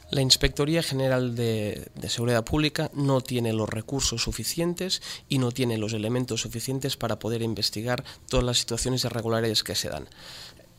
La 0.10 0.22
Inspectoría 0.22 0.82
General 0.82 1.36
de, 1.36 1.92
de, 1.96 2.10
Seguridad 2.10 2.46
Pública 2.46 2.90
no 2.94 3.20
tiene 3.20 3.52
los 3.52 3.68
recursos 3.68 4.22
suficientes 4.22 5.02
y 5.28 5.38
no 5.38 5.52
tiene 5.52 5.78
los 5.78 5.92
elementos 5.92 6.40
suficientes 6.40 6.96
para 6.96 7.20
poder 7.20 7.42
investigar 7.42 8.06
todas 8.30 8.46
las 8.46 8.58
situaciones 8.58 9.04
irregulares 9.04 9.66
que 9.66 9.76
se 9.76 9.90
dan 9.90 10.08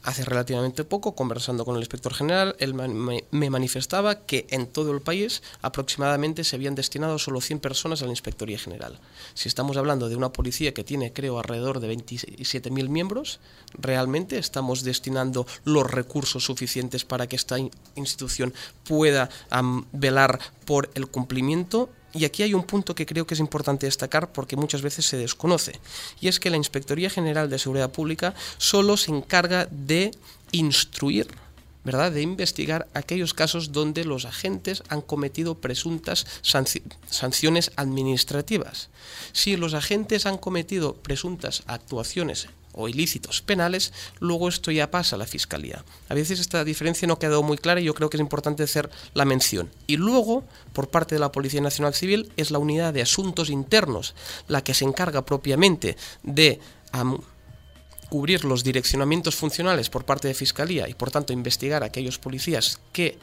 hace 0.09 0.25
relativamente 0.25 0.85
poco, 0.85 1.15
conversando 1.15 1.67
con 1.67 1.77
el 1.77 1.83
inspector 1.83 2.15
general, 2.15 2.57
él 2.59 2.73
me 2.73 3.51
manifestaba 3.51 4.25
que 4.25 4.47
en 4.49 4.67
todo 4.67 4.93
el 4.93 5.03
país 5.03 5.43
aproximadamente 5.61 6.45
se 6.45 6.57
habían 6.57 6.75
destinado 6.75 7.19
solo 7.19 7.43
100 7.43 7.61
personas 7.61 8.01
a 8.01 8.07
la 8.07 8.13
Inspectoría 8.13 8.59
General. 8.59 8.99
Si 9.35 9.49
estamos 9.49 9.77
hablando 9.77 10.09
de 10.09 10.17
una 10.17 10.33
policía 10.33 10.73
que 10.73 10.83
tiene, 10.83 11.13
creo, 11.13 11.39
alrededor 11.39 11.81
de 11.81 11.95
27.000 11.95 12.89
miembros, 12.89 13.39
realmente 13.75 14.39
estamos 14.39 14.83
destinando 14.83 15.47
los 15.65 15.91
recursos 15.91 16.43
suficientes 16.43 17.05
para 17.05 17.27
que 17.27 17.37
esta 17.37 17.57
institución 17.95 18.55
pueda 18.85 19.29
velar 19.93 20.41
por 20.65 20.91
el 20.95 21.09
cumplimiento 21.09 21.91
y 22.13 22.25
aquí 22.25 22.43
hay 22.43 22.55
un 22.55 22.65
punto 22.65 22.95
que 22.95 23.07
creo 23.07 23.27
que 23.27 23.35
es 23.35 23.41
importante 23.41 23.87
destacar 23.87 24.33
porque 24.33 24.57
muchas 24.57 24.83
veces 24.83 25.07
se 25.07 25.17
desconoce, 25.17 25.79
y 26.21 26.29
es 26.29 26.41
que 26.41 26.51
la 26.51 26.57
Inspectoría 26.57 27.11
General 27.11 27.51
de 27.51 27.59
Seguridad 27.59 27.91
Pública 27.91 28.35
solo 28.57 28.97
se 28.97 29.11
encarga 29.11 29.69
de 29.71 30.11
instruir, 30.53 31.29
¿verdad? 31.85 32.13
De 32.13 32.23
investigar 32.23 32.89
aquellos 32.93 33.35
casos 33.35 33.73
donde 33.73 34.05
los 34.05 34.25
agentes 34.25 34.83
han 34.89 35.01
cometido 35.01 35.55
presuntas 35.55 36.27
sanciones 36.43 37.73
administrativas. 37.77 38.89
Si 39.33 39.57
los 39.57 39.75
agentes 39.75 40.27
han 40.27 40.39
cometido 40.39 40.95
presuntas 40.97 41.63
actuaciones 41.67 42.49
o 42.73 42.89
ilícitos 42.89 43.43
penales, 43.43 43.93
luego 44.21 44.49
esto 44.49 44.71
ya 44.71 44.91
pasa 44.91 45.17
a 45.17 45.19
la 45.19 45.27
Fiscalía. 45.27 45.85
A 46.09 46.15
veces 46.15 46.41
esta 46.41 46.65
diferencia 46.65 47.09
no 47.09 47.15
ha 47.15 47.19
quedado 47.19 47.43
muy 47.43 47.59
clara 47.59 47.81
y 47.81 47.85
yo 47.85 47.95
creo 47.95 48.11
que 48.11 48.17
es 48.17 48.21
importante 48.21 48.63
hacer 48.63 48.91
la 49.15 49.25
mención. 49.25 49.71
Y 49.87 49.97
luego, 49.97 50.45
por 50.73 50.89
parte 50.89 51.15
de 51.15 51.21
la 51.21 51.33
Policía 51.33 51.61
Nacional 51.61 51.95
Civil, 51.95 52.33
es 52.37 52.51
la 52.51 52.59
unidad 52.59 52.93
de 52.93 53.03
asuntos 53.03 53.51
internos 53.51 54.15
la 54.47 54.63
que 54.63 54.75
se 54.75 54.85
encarga 54.85 55.25
propiamente 55.25 55.97
de... 56.23 56.61
cubrir 58.09 58.47
los 58.47 58.65
direccionamientos 58.65 59.37
funcionales 59.37 59.91
por 59.91 60.07
parte 60.07 60.29
de 60.29 60.35
Fiscalía 60.35 60.89
y 60.89 60.95
por 60.95 61.11
tanto 61.11 61.35
investigar 61.35 61.83
a 61.83 61.87
aquellos 61.87 62.19
policías 62.19 62.81
que 62.91 63.19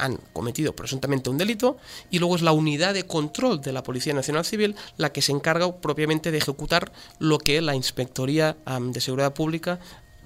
han 0.00 0.18
cometido 0.32 0.74
presuntamente 0.74 1.30
un 1.30 1.38
delito 1.38 1.76
y 2.10 2.18
luego 2.18 2.36
es 2.36 2.42
la 2.42 2.52
unidad 2.52 2.94
de 2.94 3.04
control 3.06 3.60
de 3.60 3.72
la 3.72 3.82
Policía 3.82 4.14
Nacional 4.14 4.44
Civil 4.44 4.74
la 4.96 5.12
que 5.12 5.22
se 5.22 5.32
encarga 5.32 5.80
propiamente 5.80 6.30
de 6.30 6.38
ejecutar 6.38 6.92
lo 7.18 7.38
que 7.38 7.60
la 7.60 7.74
Inspectoría 7.74 8.56
de 8.80 9.00
Seguridad 9.00 9.34
Pública 9.34 9.78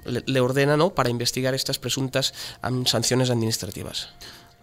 le, 0.05 0.41
ordena 0.41 0.77
¿no? 0.77 0.91
para 0.95 1.11
investigar 1.11 1.55
estas 1.55 1.79
presuntas 1.79 2.35
sanciones 2.87 3.31
administrativas. 3.31 4.11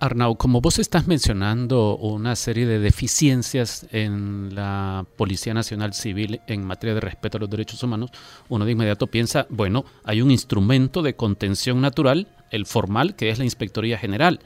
Arnau, 0.02 0.36
como 0.36 0.62
vos 0.62 0.80
estás 0.80 1.06
mencionando 1.06 1.96
una 1.98 2.36
serie 2.36 2.66
de 2.66 2.80
deficiencias 2.80 3.86
en 3.92 4.56
la 4.56 5.06
Policía 5.16 5.54
Nacional 5.54 5.94
Civil 5.94 6.42
en 6.48 6.66
materia 6.66 6.96
de 6.96 7.02
respeto 7.02 7.38
a 7.38 7.42
los 7.42 7.50
derechos 7.52 7.84
humanos, 7.84 8.10
uno 8.50 8.66
de 8.66 8.72
inmediato 8.72 9.06
piensa, 9.06 9.46
bueno, 9.50 9.86
hay 10.04 10.24
un 10.24 10.32
instrumento 10.32 11.04
de 11.04 11.16
contención 11.16 11.82
natural, 11.82 12.30
el 12.50 12.66
formal, 12.66 13.16
que 13.16 13.30
es 13.30 13.38
la 13.38 13.46
Inspectoría 13.46 14.00
General. 14.00 14.40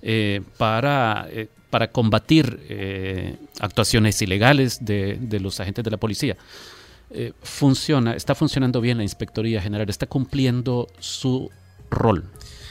Eh, 0.00 0.42
para, 0.56 1.26
eh, 1.30 1.48
para 1.70 1.90
combatir 1.90 2.60
eh, 2.68 3.36
actuaciones 3.58 4.22
ilegales 4.22 4.84
de, 4.84 5.18
de, 5.20 5.40
los 5.40 5.58
agentes 5.58 5.84
de 5.84 5.90
la 5.90 5.96
policía. 5.96 6.36
funciona, 7.42 8.14
está 8.14 8.34
funcionando 8.34 8.80
bien 8.80 8.98
la 8.98 9.02
Inspectoría 9.02 9.60
General, 9.60 9.88
está 9.88 10.06
cumpliendo 10.06 10.86
su 11.00 11.50
rol. 11.90 12.30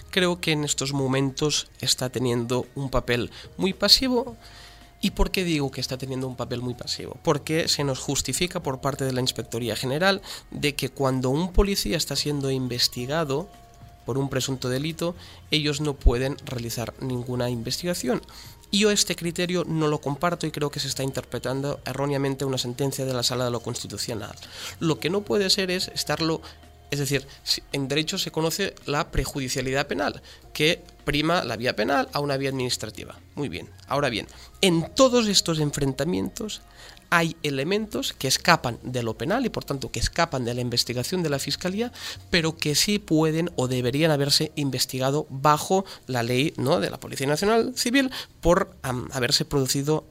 Creo 0.10 0.40
que 0.40 0.54
en 0.54 0.64
estos 0.64 0.94
momentos 0.94 1.68
está 1.82 2.10
teniendo 2.10 2.66
un 2.76 2.90
papel 2.90 3.30
muy 3.58 3.74
pasivo. 3.74 4.38
¿Y 5.02 5.12
por 5.12 5.30
qué 5.30 5.44
digo 5.44 5.70
que 5.70 5.82
está 5.82 5.98
teniendo 5.98 6.28
un 6.28 6.36
papel 6.36 6.62
muy 6.62 6.74
pasivo? 6.74 7.18
Porque 7.24 7.68
se 7.68 7.84
nos 7.84 8.00
justifica 8.00 8.62
por 8.62 8.80
parte 8.80 9.06
de 9.06 9.12
la 9.12 9.22
Inspectoría 9.22 9.76
General 9.76 10.22
de 10.50 10.76
que 10.76 10.90
cuando 10.90 11.30
un 11.30 11.52
policía 11.52 11.98
está 11.98 12.16
siendo 12.16 12.50
investigado 12.52 13.50
por 14.08 14.18
un 14.18 14.30
presunto 14.30 14.70
delito, 14.70 15.16
ellos 15.52 15.82
no 15.82 15.94
pueden 15.94 16.38
realizar 16.46 16.94
ninguna 17.02 17.50
investigación. 17.50 18.22
Y 18.72 18.80
yo 18.80 18.90
este 18.90 19.18
criterio 19.18 19.66
no 19.66 19.90
lo 19.90 20.00
comparto 20.00 20.48
y 20.48 20.52
creo 20.52 20.72
que 20.72 20.80
se 20.80 20.88
está 20.88 21.04
interpretando 21.04 21.82
erróneamente 21.86 22.46
una 22.46 22.58
sentencia 22.58 23.04
de 23.04 23.14
la 23.14 23.22
Sala 23.22 23.44
de 23.44 23.52
lo 23.52 23.60
Constitucional. 23.60 24.34
Lo 24.80 24.98
que 24.98 25.10
no 25.10 25.24
puede 25.24 25.50
ser 25.50 25.72
es 25.72 25.90
estarlo 25.90 26.42
es 26.90 27.00
decir, 27.00 27.28
en 27.74 27.88
derecho 27.88 28.18
se 28.18 28.32
conoce 28.32 28.74
la 28.86 29.12
prejudicialidad 29.12 29.88
penal, 29.88 30.22
que 30.54 30.84
prima 31.04 31.44
la 31.44 31.58
vía 31.58 31.76
penal 31.76 32.10
a 32.14 32.20
una 32.20 32.38
vía 32.38 32.50
administrativa. 32.50 33.20
Muy 33.36 33.50
bien. 33.50 33.70
Ahora 33.88 34.10
bien, 34.10 34.28
en 34.62 34.94
todos 34.96 35.28
estos 35.28 35.60
enfrentamientos 35.60 36.62
hay 37.10 37.36
elementos 37.44 38.14
que 38.14 38.28
escapan 38.28 38.80
de 38.84 39.04
lo 39.04 39.18
penal 39.18 39.46
y 39.46 39.50
por 39.50 39.64
tanto 39.64 39.92
que 39.92 40.00
escapan 40.00 40.46
de 40.46 40.54
la 40.54 40.62
investigación 40.62 41.24
de 41.24 41.30
la 41.30 41.40
Fiscalía, 41.40 41.92
pero 42.30 42.58
que 42.58 42.76
sí 42.76 43.00
pueden 43.00 43.52
o 43.56 43.68
deberían 43.68 44.12
haberse 44.12 44.52
investigado 44.56 45.26
bajo 45.30 45.86
la 46.06 46.24
ley 46.24 46.54
¿no? 46.58 46.80
de 46.80 46.90
la 46.90 47.00
Policía 47.00 47.28
Nacional 47.28 47.74
Civil 47.76 48.12
por 48.42 48.76
haberse 49.12 49.46
producido 49.46 50.06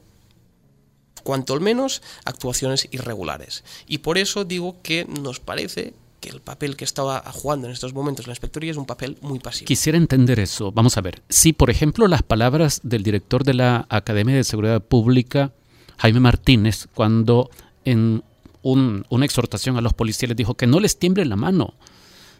cuanto 1.23 1.53
al 1.53 1.61
menos 1.61 2.01
actuaciones 2.25 2.87
irregulares. 2.91 3.63
Y 3.87 3.99
por 3.99 4.17
eso 4.17 4.45
digo 4.45 4.81
que 4.81 5.05
nos 5.05 5.39
parece 5.39 5.93
que 6.19 6.29
el 6.29 6.41
papel 6.41 6.75
que 6.75 6.85
estaba 6.85 7.23
jugando 7.31 7.67
en 7.67 7.73
estos 7.73 7.93
momentos 7.93 8.27
la 8.27 8.31
inspectoría 8.31 8.71
es 8.71 8.77
un 8.77 8.85
papel 8.85 9.17
muy 9.21 9.39
pasivo. 9.39 9.67
Quisiera 9.67 9.97
entender 9.97 10.39
eso. 10.39 10.71
Vamos 10.71 10.97
a 10.97 11.01
ver. 11.01 11.21
Si, 11.29 11.53
por 11.53 11.69
ejemplo, 11.69 12.07
las 12.07 12.23
palabras 12.23 12.81
del 12.83 13.03
director 13.03 13.43
de 13.43 13.53
la 13.53 13.85
Academia 13.89 14.35
de 14.35 14.43
Seguridad 14.43 14.81
Pública 14.81 15.51
Jaime 15.97 16.19
Martínez 16.19 16.87
cuando 16.93 17.49
en 17.83 18.23
una 18.61 19.25
exhortación 19.25 19.77
a 19.77 19.81
los 19.81 19.93
policías 19.93 20.29
les 20.29 20.37
dijo 20.37 20.55
que 20.55 20.67
no 20.67 20.79
les 20.79 20.99
tiemble 20.99 21.25
la 21.25 21.35
mano 21.35 21.75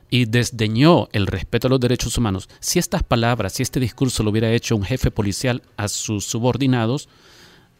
y 0.09 0.25
desdeñó 0.25 1.07
el 1.11 1.27
respeto 1.27 1.67
a 1.67 1.69
los 1.69 1.79
derechos 1.79 2.17
humanos. 2.17 2.49
Si 2.59 2.79
estas 2.79 3.03
palabras, 3.03 3.53
si 3.53 3.63
este 3.63 3.79
discurso 3.79 4.23
lo 4.23 4.31
hubiera 4.31 4.51
hecho 4.51 4.75
un 4.75 4.83
jefe 4.83 5.11
policial 5.11 5.61
a 5.77 5.87
sus 5.87 6.25
subordinados, 6.25 7.07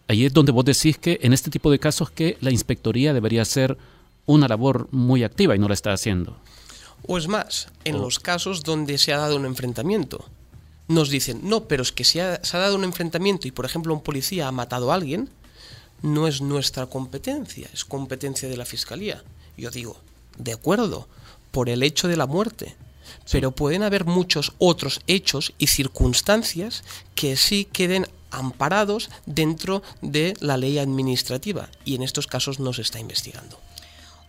ahí 0.07 0.25
es 0.25 0.33
donde 0.33 0.51
vos 0.51 0.65
decís 0.65 0.97
que 0.97 1.19
en 1.21 1.33
este 1.33 1.49
tipo 1.49 1.71
de 1.71 1.79
casos 1.79 2.09
que 2.09 2.37
la 2.41 2.51
inspectoría 2.51 3.13
debería 3.13 3.41
hacer 3.41 3.77
una 4.27 4.47
labor 4.47 4.87
muy 4.91 5.23
activa 5.23 5.55
y 5.55 5.59
no 5.59 5.67
la 5.67 5.73
está 5.73 5.91
haciendo. 5.91 6.37
O 7.07 7.17
es 7.17 7.27
más, 7.27 7.69
en 7.83 7.99
los 7.99 8.19
casos 8.19 8.63
donde 8.63 8.99
se 8.99 9.13
ha 9.13 9.17
dado 9.17 9.37
un 9.37 9.45
enfrentamiento, 9.45 10.25
nos 10.87 11.09
dicen, 11.09 11.41
no, 11.43 11.67
pero 11.67 11.81
es 11.81 11.91
que 11.91 12.03
ha, 12.21 12.43
se 12.43 12.57
ha 12.57 12.59
dado 12.59 12.75
un 12.75 12.83
enfrentamiento 12.83 13.47
y, 13.47 13.51
por 13.51 13.65
ejemplo, 13.65 13.93
un 13.93 14.01
policía 14.01 14.47
ha 14.47 14.51
matado 14.51 14.91
a 14.91 14.95
alguien, 14.95 15.29
no 16.01 16.27
es 16.27 16.41
nuestra 16.41 16.85
competencia, 16.85 17.67
es 17.73 17.83
competencia 17.83 18.47
de 18.47 18.57
la 18.57 18.65
Fiscalía. 18.65 19.23
Yo 19.57 19.71
digo, 19.71 19.97
de 20.37 20.53
acuerdo, 20.53 21.07
por 21.51 21.69
el 21.69 21.83
hecho 21.83 22.07
de 22.07 22.17
la 22.17 22.27
muerte. 22.27 22.75
Pero 23.31 23.51
pueden 23.51 23.83
haber 23.83 24.05
muchos 24.05 24.53
otros 24.57 25.01
hechos 25.07 25.53
y 25.57 25.67
circunstancias 25.67 26.83
que 27.15 27.37
sí 27.37 27.65
queden 27.65 28.07
amparados 28.31 29.09
dentro 29.25 29.81
de 30.01 30.33
la 30.41 30.57
ley 30.57 30.77
administrativa 30.77 31.69
y 31.85 31.95
en 31.95 32.03
estos 32.03 32.27
casos 32.27 32.59
no 32.59 32.73
se 32.73 32.81
está 32.81 32.99
investigando. 32.99 33.59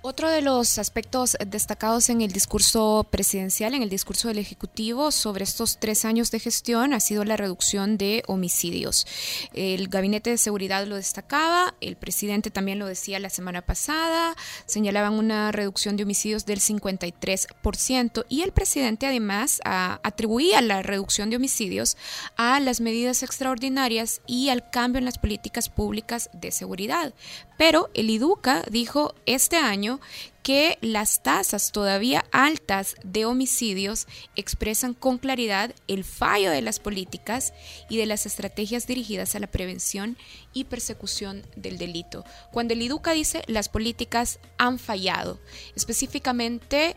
Otro 0.08 0.30
de 0.30 0.40
los 0.40 0.78
aspectos 0.78 1.36
destacados 1.46 2.08
en 2.08 2.22
el 2.22 2.32
discurso 2.32 3.06
presidencial, 3.10 3.74
en 3.74 3.82
el 3.82 3.90
discurso 3.90 4.28
del 4.28 4.38
Ejecutivo 4.38 5.10
sobre 5.10 5.44
estos 5.44 5.78
tres 5.78 6.06
años 6.06 6.30
de 6.30 6.40
gestión 6.40 6.94
ha 6.94 7.00
sido 7.00 7.26
la 7.26 7.36
reducción 7.36 7.98
de 7.98 8.22
homicidios. 8.26 9.06
El 9.52 9.88
Gabinete 9.88 10.30
de 10.30 10.38
Seguridad 10.38 10.86
lo 10.86 10.96
destacaba, 10.96 11.74
el 11.82 11.96
presidente 11.96 12.50
también 12.50 12.78
lo 12.78 12.86
decía 12.86 13.18
la 13.18 13.28
semana 13.28 13.60
pasada, 13.60 14.34
señalaban 14.64 15.12
una 15.12 15.52
reducción 15.52 15.98
de 15.98 16.04
homicidios 16.04 16.46
del 16.46 16.60
53% 16.60 18.24
y 18.30 18.40
el 18.40 18.52
presidente 18.52 19.06
además 19.06 19.60
atribuía 19.62 20.62
la 20.62 20.80
reducción 20.80 21.28
de 21.28 21.36
homicidios 21.36 21.98
a 22.38 22.60
las 22.60 22.80
medidas 22.80 23.22
extraordinarias 23.22 24.22
y 24.26 24.48
al 24.48 24.70
cambio 24.70 25.00
en 25.00 25.04
las 25.04 25.18
políticas 25.18 25.68
públicas 25.68 26.30
de 26.32 26.50
seguridad. 26.50 27.12
Pero 27.58 27.90
el 27.92 28.08
IDUCA 28.08 28.62
dijo 28.70 29.14
este 29.26 29.56
año 29.56 30.00
que 30.44 30.78
las 30.80 31.22
tasas 31.22 31.72
todavía 31.72 32.24
altas 32.30 32.94
de 33.02 33.26
homicidios 33.26 34.06
expresan 34.36 34.94
con 34.94 35.18
claridad 35.18 35.74
el 35.88 36.04
fallo 36.04 36.50
de 36.50 36.62
las 36.62 36.78
políticas 36.78 37.52
y 37.90 37.98
de 37.98 38.06
las 38.06 38.24
estrategias 38.24 38.86
dirigidas 38.86 39.34
a 39.34 39.40
la 39.40 39.48
prevención 39.48 40.16
y 40.54 40.64
persecución 40.64 41.42
del 41.56 41.76
delito. 41.76 42.24
Cuando 42.52 42.74
el 42.74 42.80
IDUCA 42.80 43.12
dice 43.12 43.42
las 43.48 43.68
políticas 43.68 44.38
han 44.56 44.78
fallado, 44.78 45.40
específicamente, 45.74 46.96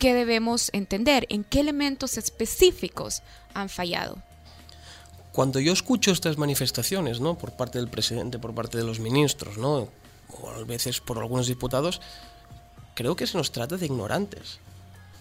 ¿qué 0.00 0.12
debemos 0.12 0.70
entender? 0.74 1.24
¿En 1.30 1.44
qué 1.44 1.60
elementos 1.60 2.18
específicos 2.18 3.22
han 3.54 3.68
fallado? 3.68 4.20
Cuando 5.32 5.60
yo 5.60 5.72
escucho 5.72 6.10
estas 6.10 6.38
manifestaciones, 6.38 7.20
¿no? 7.20 7.38
Por 7.38 7.52
parte 7.52 7.78
del 7.78 7.88
presidente, 7.88 8.38
por 8.38 8.54
parte 8.54 8.78
de 8.78 8.84
los 8.84 8.98
ministros, 8.98 9.58
¿no? 9.58 9.88
o 10.42 10.50
a 10.50 10.64
veces 10.64 11.00
por 11.00 11.18
algunos 11.18 11.46
diputados, 11.46 12.00
creo 12.94 13.16
que 13.16 13.26
se 13.26 13.36
nos 13.36 13.52
trata 13.52 13.76
de 13.76 13.86
ignorantes. 13.86 14.58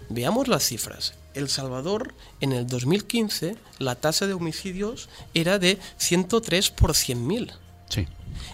Veamos 0.10 0.48
las 0.48 0.64
cifras. 0.64 1.14
El 1.34 1.50
Salvador, 1.50 2.16
en 2.42 2.52
el 2.52 2.66
2015, 2.66 3.56
la 3.78 3.96
tasa 3.96 4.26
de 4.26 4.34
homicidios 4.34 5.10
era 5.34 5.60
de 5.60 5.78
103 5.98 6.72
por 6.72 6.92
100.000. 6.92 7.52
Sí. 7.90 8.08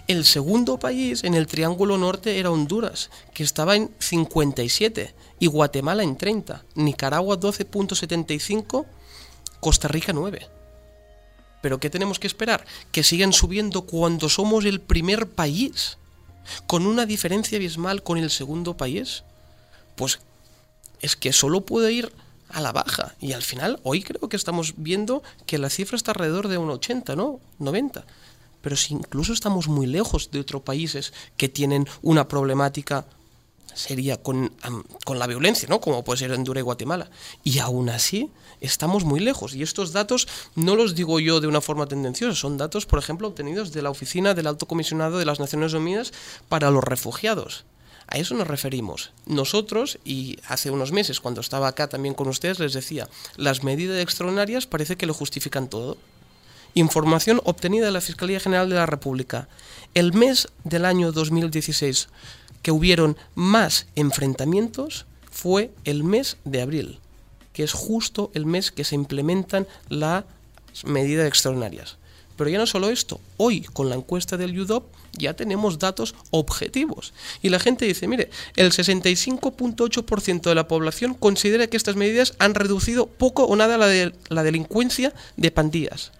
El 0.07 0.25
segundo 0.25 0.77
país 0.79 1.23
en 1.23 1.33
el 1.33 1.47
Triángulo 1.47 1.97
Norte 1.97 2.39
era 2.39 2.51
Honduras, 2.51 3.09
que 3.33 3.43
estaba 3.43 3.75
en 3.75 3.91
57, 3.99 5.15
y 5.39 5.47
Guatemala 5.47 6.03
en 6.03 6.17
30, 6.17 6.65
Nicaragua 6.75 7.39
12.75, 7.39 8.85
Costa 9.59 9.87
Rica 9.87 10.11
9. 10.13 10.54
Pero 11.65 11.79
¿qué 11.79 11.89
tenemos 11.89 12.19
que 12.19 12.27
esperar? 12.27 12.63
Que 12.91 13.01
sigan 13.01 13.33
subiendo 13.33 13.87
cuando 13.87 14.29
somos 14.29 14.65
el 14.65 14.81
primer 14.81 15.27
país 15.27 15.97
con 16.67 16.85
una 16.85 17.07
diferencia 17.07 17.55
abismal 17.57 18.03
con 18.03 18.19
el 18.19 18.29
segundo 18.29 18.77
país, 18.77 19.23
pues 19.95 20.19
es 21.01 21.15
que 21.15 21.33
solo 21.33 21.61
puede 21.61 21.91
ir 21.91 22.13
a 22.49 22.61
la 22.61 22.71
baja. 22.71 23.15
Y 23.19 23.33
al 23.33 23.41
final, 23.41 23.79
hoy 23.81 24.03
creo 24.03 24.29
que 24.29 24.35
estamos 24.35 24.75
viendo 24.77 25.23
que 25.47 25.57
la 25.57 25.71
cifra 25.71 25.95
está 25.95 26.11
alrededor 26.11 26.49
de 26.49 26.59
un 26.59 26.69
80, 26.69 27.15
¿no? 27.15 27.39
90. 27.57 28.05
Pero 28.61 28.75
si 28.75 28.93
incluso 28.93 29.33
estamos 29.33 29.67
muy 29.67 29.87
lejos 29.87 30.29
de 30.29 30.41
otros 30.41 30.61
países 30.61 31.13
que 31.35 31.49
tienen 31.49 31.87
una 32.03 32.27
problemática 32.27 33.07
seria 33.73 34.17
con, 34.17 34.53
con 35.03 35.19
la 35.19 35.27
violencia, 35.27 35.67
¿no? 35.69 35.79
Como 35.81 36.03
puede 36.03 36.19
ser 36.19 36.31
Honduras 36.31 36.61
y 36.61 36.63
Guatemala. 36.63 37.09
Y 37.43 37.59
aún 37.59 37.89
así, 37.89 38.29
estamos 38.61 39.03
muy 39.03 39.19
lejos. 39.19 39.55
Y 39.55 39.63
estos 39.63 39.91
datos 39.91 40.27
no 40.55 40.75
los 40.75 40.95
digo 40.95 41.19
yo 41.19 41.39
de 41.39 41.47
una 41.47 41.61
forma 41.61 41.87
tendenciosa, 41.87 42.35
son 42.35 42.57
datos, 42.57 42.85
por 42.85 42.99
ejemplo, 42.99 43.27
obtenidos 43.27 43.71
de 43.71 43.81
la 43.81 43.89
Oficina 43.89 44.33
del 44.33 44.47
Alto 44.47 44.65
Comisionado 44.65 45.17
de 45.17 45.25
las 45.25 45.39
Naciones 45.39 45.73
Unidas 45.73 46.13
para 46.49 46.71
los 46.71 46.83
Refugiados. 46.83 47.65
A 48.07 48.17
eso 48.17 48.35
nos 48.35 48.47
referimos. 48.47 49.11
Nosotros, 49.25 49.97
y 50.05 50.37
hace 50.47 50.69
unos 50.69 50.91
meses 50.91 51.19
cuando 51.19 51.41
estaba 51.41 51.67
acá 51.67 51.87
también 51.87 52.13
con 52.13 52.27
ustedes, 52.27 52.59
les 52.59 52.73
decía, 52.73 53.09
las 53.35 53.63
medidas 53.63 53.99
extraordinarias 54.01 54.67
parece 54.67 54.95
que 54.95 55.07
lo 55.07 55.13
justifican 55.13 55.69
todo. 55.69 55.97
Información 56.75 57.41
obtenida 57.45 57.85
de 57.85 57.91
la 57.91 58.01
Fiscalía 58.01 58.39
General 58.39 58.69
de 58.69 58.75
la 58.75 58.85
República. 58.85 59.47
El 59.93 60.13
mes 60.13 60.49
del 60.63 60.85
año 60.85 61.11
2016 61.11 62.09
que 62.65 62.71
hubieron 62.71 63.15
más 63.35 63.85
enfrentamientos 63.93 65.05
fue 65.29 65.69
el 65.83 66.03
mes 66.03 66.37
de 66.45 66.63
abril 66.63 66.99
que 67.55 67.63
es 67.63 67.73
justo 67.73 68.31
el 68.33 68.47
mes 68.47 68.71
que 68.71 68.83
se 68.83 68.95
implementan 68.95 69.67
las 69.87 70.25
medidas 70.83 71.27
extraordinarias. 71.27 71.97
Pero 72.35 72.49
ya 72.49 72.57
no 72.57 72.65
solo 72.65 72.89
esto, 72.89 73.21
hoy 73.37 73.61
con 73.61 73.87
la 73.87 73.95
encuesta 73.95 74.35
del 74.35 74.59
UDOP 74.59 74.83
ya 75.13 75.35
tenemos 75.35 75.77
datos 75.79 76.15
objetivos. 76.31 77.13
Y 77.43 77.49
la 77.49 77.59
gente 77.59 77.85
dice, 77.85 78.07
mire, 78.09 78.29
el 78.57 78.71
65.8% 78.71 80.41
de 80.41 80.55
la 80.55 80.67
población 80.67 81.13
considera 81.13 81.67
que 81.67 81.77
estas 81.77 81.95
medidas 81.95 82.33
han 82.39 82.55
reducido 82.55 83.05
poco 83.05 83.45
o 83.45 83.55
nada 83.55 83.77
la, 83.77 84.11
la 84.27 84.43
delincuencia 84.43 85.13
de 85.37 85.51
pandillas. 85.51 86.11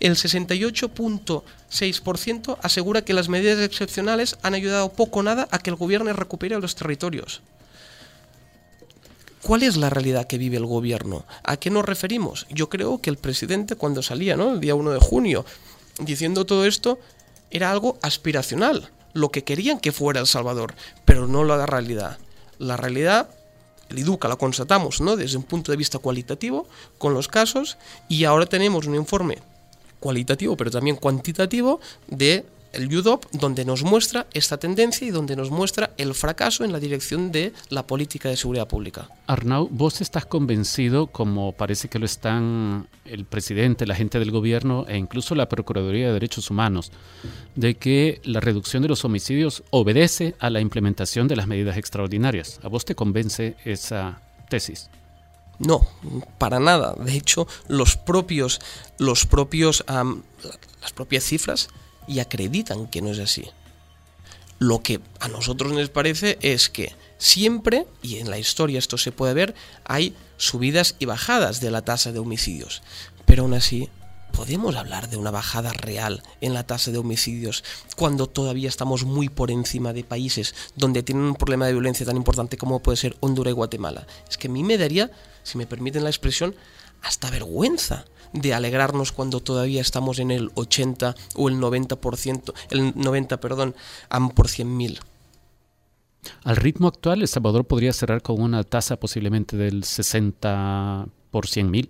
El 0.00 0.14
68.6% 0.14 2.58
asegura 2.62 3.02
que 3.02 3.14
las 3.14 3.28
medidas 3.28 3.58
excepcionales 3.58 4.38
han 4.42 4.54
ayudado 4.54 4.92
poco 4.92 5.18
o 5.20 5.24
nada 5.24 5.48
a 5.50 5.58
que 5.58 5.70
el 5.70 5.76
gobierno 5.76 6.12
recupere 6.12 6.60
los 6.60 6.76
territorios. 6.76 7.42
¿Cuál 9.42 9.64
es 9.64 9.76
la 9.76 9.90
realidad 9.90 10.26
que 10.26 10.38
vive 10.38 10.56
el 10.56 10.66
gobierno? 10.66 11.24
¿A 11.42 11.56
qué 11.56 11.70
nos 11.70 11.84
referimos? 11.84 12.46
Yo 12.50 12.68
creo 12.68 13.00
que 13.00 13.10
el 13.10 13.16
presidente 13.16 13.74
cuando 13.76 14.02
salía, 14.02 14.36
¿no? 14.36 14.52
El 14.52 14.60
día 14.60 14.76
1 14.76 14.92
de 14.92 15.00
junio, 15.00 15.44
diciendo 16.00 16.46
todo 16.46 16.64
esto, 16.64 17.00
era 17.50 17.70
algo 17.70 17.98
aspiracional, 18.02 18.90
lo 19.14 19.30
que 19.30 19.44
querían 19.44 19.80
que 19.80 19.92
fuera 19.92 20.20
El 20.20 20.26
Salvador, 20.26 20.74
pero 21.04 21.26
no 21.26 21.44
la 21.44 21.64
realidad. 21.66 22.18
La 22.58 22.76
realidad, 22.76 23.30
el 23.88 23.98
IDUCA 23.98 24.28
la 24.28 24.36
constatamos, 24.36 25.00
¿no? 25.00 25.16
Desde 25.16 25.38
un 25.38 25.44
punto 25.44 25.72
de 25.72 25.78
vista 25.78 25.98
cualitativo, 25.98 26.68
con 26.98 27.14
los 27.14 27.26
casos, 27.26 27.78
y 28.08 28.24
ahora 28.24 28.44
tenemos 28.46 28.86
un 28.86 28.96
informe 28.96 29.38
cualitativo, 30.00 30.56
pero 30.56 30.70
también 30.70 30.96
cuantitativo, 30.96 31.80
de 32.06 32.44
el 32.72 32.94
UDOP, 32.94 33.24
donde 33.32 33.64
nos 33.64 33.82
muestra 33.82 34.26
esta 34.34 34.58
tendencia 34.58 35.06
y 35.06 35.10
donde 35.10 35.36
nos 35.36 35.50
muestra 35.50 35.90
el 35.96 36.14
fracaso 36.14 36.64
en 36.64 36.72
la 36.72 36.80
dirección 36.80 37.32
de 37.32 37.52
la 37.70 37.86
política 37.86 38.28
de 38.28 38.36
seguridad 38.36 38.68
pública. 38.68 39.08
Arnau, 39.26 39.68
¿vos 39.70 40.00
estás 40.00 40.26
convencido, 40.26 41.06
como 41.06 41.52
parece 41.52 41.88
que 41.88 41.98
lo 41.98 42.06
están 42.06 42.86
el 43.04 43.24
presidente, 43.24 43.86
la 43.86 43.94
gente 43.94 44.18
del 44.18 44.30
gobierno 44.30 44.84
e 44.88 44.96
incluso 44.96 45.34
la 45.34 45.48
Procuraduría 45.48 46.08
de 46.08 46.12
Derechos 46.12 46.50
Humanos, 46.50 46.92
de 47.54 47.74
que 47.74 48.20
la 48.24 48.40
reducción 48.40 48.82
de 48.82 48.88
los 48.88 49.04
homicidios 49.04 49.62
obedece 49.70 50.34
a 50.38 50.50
la 50.50 50.60
implementación 50.60 51.28
de 51.28 51.36
las 51.36 51.46
medidas 51.46 51.76
extraordinarias? 51.76 52.60
¿A 52.62 52.68
vos 52.68 52.84
te 52.84 52.94
convence 52.94 53.56
esa 53.64 54.22
tesis? 54.50 54.90
No, 55.58 55.86
para 56.38 56.60
nada. 56.60 56.94
De 56.94 57.16
hecho, 57.16 57.48
los 57.66 57.96
propios, 57.96 58.60
los 58.98 59.26
propios, 59.26 59.84
las 59.88 60.92
propias 60.94 61.24
cifras 61.24 61.68
y 62.06 62.20
acreditan 62.20 62.86
que 62.86 63.02
no 63.02 63.10
es 63.10 63.18
así. 63.18 63.44
Lo 64.58 64.82
que 64.82 65.00
a 65.20 65.28
nosotros 65.28 65.72
nos 65.72 65.88
parece 65.88 66.38
es 66.40 66.68
que 66.68 66.94
siempre, 67.18 67.86
y 68.02 68.18
en 68.18 68.30
la 68.30 68.38
historia 68.38 68.78
esto 68.78 68.98
se 68.98 69.12
puede 69.12 69.34
ver, 69.34 69.54
hay 69.84 70.14
subidas 70.36 70.96
y 70.98 71.04
bajadas 71.04 71.60
de 71.60 71.70
la 71.70 71.82
tasa 71.82 72.12
de 72.12 72.18
homicidios. 72.18 72.82
Pero 73.26 73.42
aún 73.42 73.54
así, 73.54 73.88
¿podemos 74.32 74.76
hablar 74.76 75.08
de 75.08 75.16
una 75.16 75.30
bajada 75.30 75.72
real 75.72 76.22
en 76.40 76.54
la 76.54 76.66
tasa 76.66 76.90
de 76.90 76.98
homicidios 76.98 77.64
cuando 77.96 78.26
todavía 78.26 78.68
estamos 78.68 79.04
muy 79.04 79.28
por 79.28 79.50
encima 79.50 79.92
de 79.92 80.04
países 80.04 80.54
donde 80.76 81.02
tienen 81.02 81.24
un 81.24 81.34
problema 81.34 81.66
de 81.66 81.72
violencia 81.72 82.06
tan 82.06 82.16
importante 82.16 82.56
como 82.56 82.80
puede 82.80 82.96
ser 82.96 83.16
Honduras 83.20 83.52
y 83.52 83.54
Guatemala? 83.54 84.06
Es 84.28 84.38
que 84.38 84.48
a 84.48 84.50
mí 84.50 84.62
me 84.62 84.78
daría, 84.78 85.10
si 85.42 85.58
me 85.58 85.66
permiten 85.66 86.04
la 86.04 86.10
expresión, 86.10 86.54
hasta 87.02 87.30
vergüenza 87.30 88.04
de 88.32 88.54
alegrarnos 88.54 89.12
cuando 89.12 89.40
todavía 89.40 89.80
estamos 89.80 90.18
en 90.18 90.30
el 90.30 90.50
80 90.54 91.14
o 91.34 91.48
el 91.48 91.56
90%, 91.56 92.52
el 92.70 92.92
90, 92.94 93.40
perdón, 93.40 93.74
por 94.34 94.48
100.000. 94.48 94.98
Al 96.44 96.56
ritmo 96.56 96.88
actual, 96.88 97.22
El 97.22 97.28
Salvador 97.28 97.64
podría 97.64 97.92
cerrar 97.92 98.22
con 98.22 98.40
una 98.40 98.64
tasa 98.64 98.98
posiblemente 98.98 99.56
del 99.56 99.84
60 99.84 101.06
por 101.30 101.46
100.000. 101.46 101.88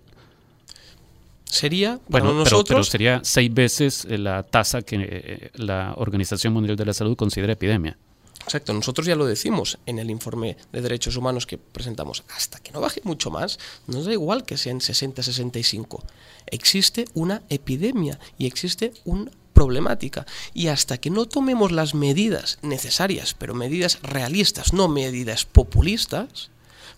Sería, 1.49 1.99
bueno, 2.07 2.33
nosotros... 2.33 2.67
Pero, 2.67 2.83
sería 2.83 3.21
seis 3.23 3.53
veces 3.53 4.05
la 4.09 4.43
tasa 4.43 4.83
que 4.83 4.97
eh, 4.99 5.51
la 5.55 5.93
Organización 5.97 6.53
Mundial 6.53 6.77
de 6.77 6.85
la 6.85 6.93
Salud 6.93 7.17
considera 7.17 7.53
epidemia. 7.53 7.97
Exacto, 8.43 8.73
nosotros 8.73 9.05
ya 9.05 9.15
lo 9.15 9.25
decimos 9.25 9.77
en 9.85 9.99
el 9.99 10.09
informe 10.09 10.57
de 10.71 10.81
derechos 10.81 11.17
humanos 11.17 11.45
que 11.45 11.57
presentamos. 11.57 12.23
Hasta 12.35 12.59
que 12.59 12.71
no 12.71 12.81
baje 12.81 13.01
mucho 13.03 13.29
más, 13.29 13.59
nos 13.87 14.05
da 14.05 14.13
igual 14.13 14.43
que 14.43 14.57
sean 14.57 14.79
60-65. 14.79 16.01
Existe 16.47 17.05
una 17.13 17.41
epidemia 17.49 18.19
y 18.37 18.45
existe 18.45 18.93
una 19.05 19.31
problemática. 19.53 20.25
Y 20.53 20.67
hasta 20.67 20.99
que 20.99 21.09
no 21.09 21.25
tomemos 21.25 21.71
las 21.71 21.93
medidas 21.93 22.59
necesarias, 22.61 23.35
pero 23.37 23.53
medidas 23.53 23.99
realistas, 24.01 24.73
no 24.73 24.87
medidas 24.87 25.45
populistas, 25.45 26.49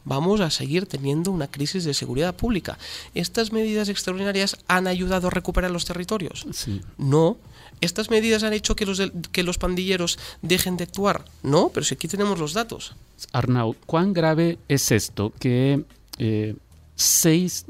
vamos 0.05 0.41
a 0.41 0.49
seguir 0.49 0.85
teniendo 0.85 1.31
una 1.31 1.47
crisis 1.47 1.83
de 1.83 1.93
seguridad 1.93 2.35
pública. 2.35 2.77
¿Estas 3.15 3.51
medidas 3.51 3.89
extraordinarias 3.89 4.57
han 4.67 4.87
ayudado 4.87 5.27
a 5.27 5.31
recuperar 5.31 5.71
los 5.71 5.85
territorios? 5.85 6.45
Sí. 6.53 6.81
No, 6.97 7.37
¿Estas 7.81 8.11
medidas 8.11 8.43
han 8.43 8.53
hecho 8.53 8.75
que 8.75 8.85
los, 8.85 9.01
que 9.31 9.41
los 9.41 9.57
pandilleros 9.57 10.19
dejen 10.43 10.77
de 10.77 10.83
actuar? 10.83 11.25
No, 11.41 11.69
pero 11.69 11.83
si 11.83 11.95
aquí 11.95 12.07
tenemos 12.07 12.37
los 12.37 12.53
datos. 12.53 12.93
Arnau, 13.33 13.75
¿cuán 13.87 14.13
grave 14.13 14.59
es 14.67 14.91
esto 14.91 15.33
que 15.39 15.83
eh, 16.19 16.55
seis 16.95 17.65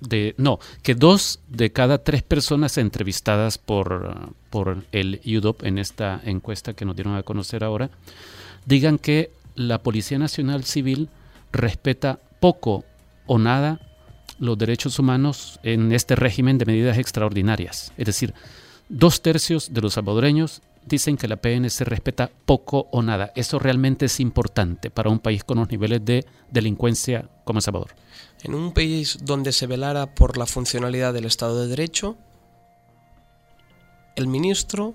de, 0.00 0.34
no, 0.36 0.58
que 0.82 0.94
dos 0.94 1.40
de 1.48 1.72
cada 1.72 1.98
tres 1.98 2.22
personas 2.22 2.76
entrevistadas 2.76 3.56
por, 3.56 4.34
por 4.50 4.84
el 4.92 5.20
UDOP 5.24 5.64
en 5.64 5.78
esta 5.78 6.20
encuesta 6.24 6.74
que 6.74 6.84
nos 6.84 6.94
dieron 6.94 7.16
a 7.16 7.22
conocer 7.22 7.64
ahora, 7.64 7.90
digan 8.66 8.98
que 8.98 9.30
la 9.54 9.78
Policía 9.82 10.18
Nacional 10.18 10.64
Civil 10.64 11.08
respeta 11.52 12.18
poco 12.40 12.84
o 13.26 13.38
nada 13.38 13.80
los 14.38 14.56
derechos 14.56 14.98
humanos 14.98 15.58
en 15.62 15.92
este 15.92 16.14
régimen 16.16 16.58
de 16.58 16.66
medidas 16.66 16.98
extraordinarias. 16.98 17.92
Es 17.96 18.06
decir, 18.06 18.34
dos 18.88 19.22
tercios 19.22 19.72
de 19.72 19.80
los 19.80 19.94
salvadoreños 19.94 20.62
dicen 20.86 21.16
que 21.16 21.28
la 21.28 21.36
PNC 21.36 21.84
respeta 21.84 22.30
poco 22.46 22.88
o 22.90 23.02
nada. 23.02 23.32
Eso 23.34 23.58
realmente 23.58 24.06
es 24.06 24.20
importante 24.20 24.90
para 24.90 25.10
un 25.10 25.18
país 25.18 25.44
con 25.44 25.58
los 25.58 25.70
niveles 25.70 26.04
de 26.04 26.24
delincuencia 26.50 27.28
como 27.44 27.58
El 27.58 27.62
Salvador. 27.62 27.94
En 28.42 28.54
un 28.54 28.72
país 28.72 29.18
donde 29.22 29.52
se 29.52 29.66
velara 29.66 30.14
por 30.14 30.38
la 30.38 30.46
funcionalidad 30.46 31.12
del 31.12 31.26
Estado 31.26 31.60
de 31.60 31.68
Derecho, 31.68 32.16
el 34.16 34.28
ministro 34.28 34.94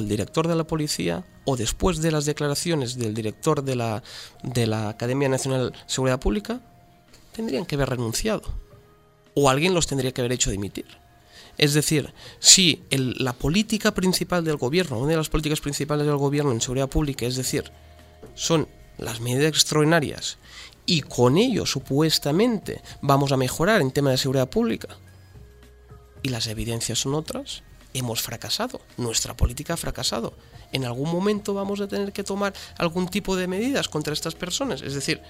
el 0.00 0.08
director 0.08 0.48
de 0.48 0.56
la 0.56 0.64
policía, 0.64 1.24
o 1.44 1.56
después 1.56 2.00
de 2.00 2.10
las 2.10 2.24
declaraciones 2.24 2.96
del 2.98 3.14
director 3.14 3.62
de 3.62 3.76
la, 3.76 4.02
de 4.42 4.66
la 4.66 4.88
Academia 4.88 5.28
Nacional 5.28 5.70
de 5.70 5.78
Seguridad 5.86 6.20
Pública, 6.20 6.60
tendrían 7.32 7.66
que 7.66 7.74
haber 7.74 7.90
renunciado. 7.90 8.42
O 9.34 9.50
alguien 9.50 9.74
los 9.74 9.86
tendría 9.86 10.12
que 10.12 10.22
haber 10.22 10.32
hecho 10.32 10.50
dimitir. 10.50 10.86
Es 11.58 11.74
decir, 11.74 12.12
si 12.38 12.82
la 12.90 13.32
política 13.32 13.94
principal 13.94 14.44
del 14.44 14.56
gobierno, 14.56 14.98
una 14.98 15.10
de 15.10 15.16
las 15.16 15.28
políticas 15.28 15.60
principales 15.60 16.06
del 16.06 16.16
gobierno 16.16 16.52
en 16.52 16.60
seguridad 16.60 16.88
pública, 16.88 17.26
es 17.26 17.36
decir, 17.36 17.70
son 18.34 18.68
las 18.98 19.20
medidas 19.20 19.48
extraordinarias 19.48 20.38
y 20.84 21.00
con 21.00 21.36
ello 21.36 21.66
supuestamente 21.66 22.80
vamos 23.00 23.32
a 23.32 23.36
mejorar 23.36 23.80
en 23.80 23.90
tema 23.90 24.10
de 24.10 24.18
seguridad 24.18 24.48
pública, 24.48 24.88
y 26.22 26.28
las 26.28 26.46
evidencias 26.46 26.98
son 26.98 27.14
otras, 27.14 27.62
hemos 27.98 28.22
fracasado, 28.22 28.80
nuestra 28.96 29.36
política 29.36 29.74
ha 29.74 29.76
fracasado. 29.76 30.34
En 30.72 30.84
algún 30.84 31.10
momento 31.10 31.54
vamos 31.54 31.80
a 31.80 31.88
tener 31.88 32.12
que 32.12 32.24
tomar 32.24 32.52
algún 32.78 33.08
tipo 33.08 33.36
de 33.36 33.46
medidas 33.46 33.88
contra 33.88 34.12
estas 34.12 34.34
personas. 34.34 34.82
Es 34.82 34.94
decir, 34.94 35.22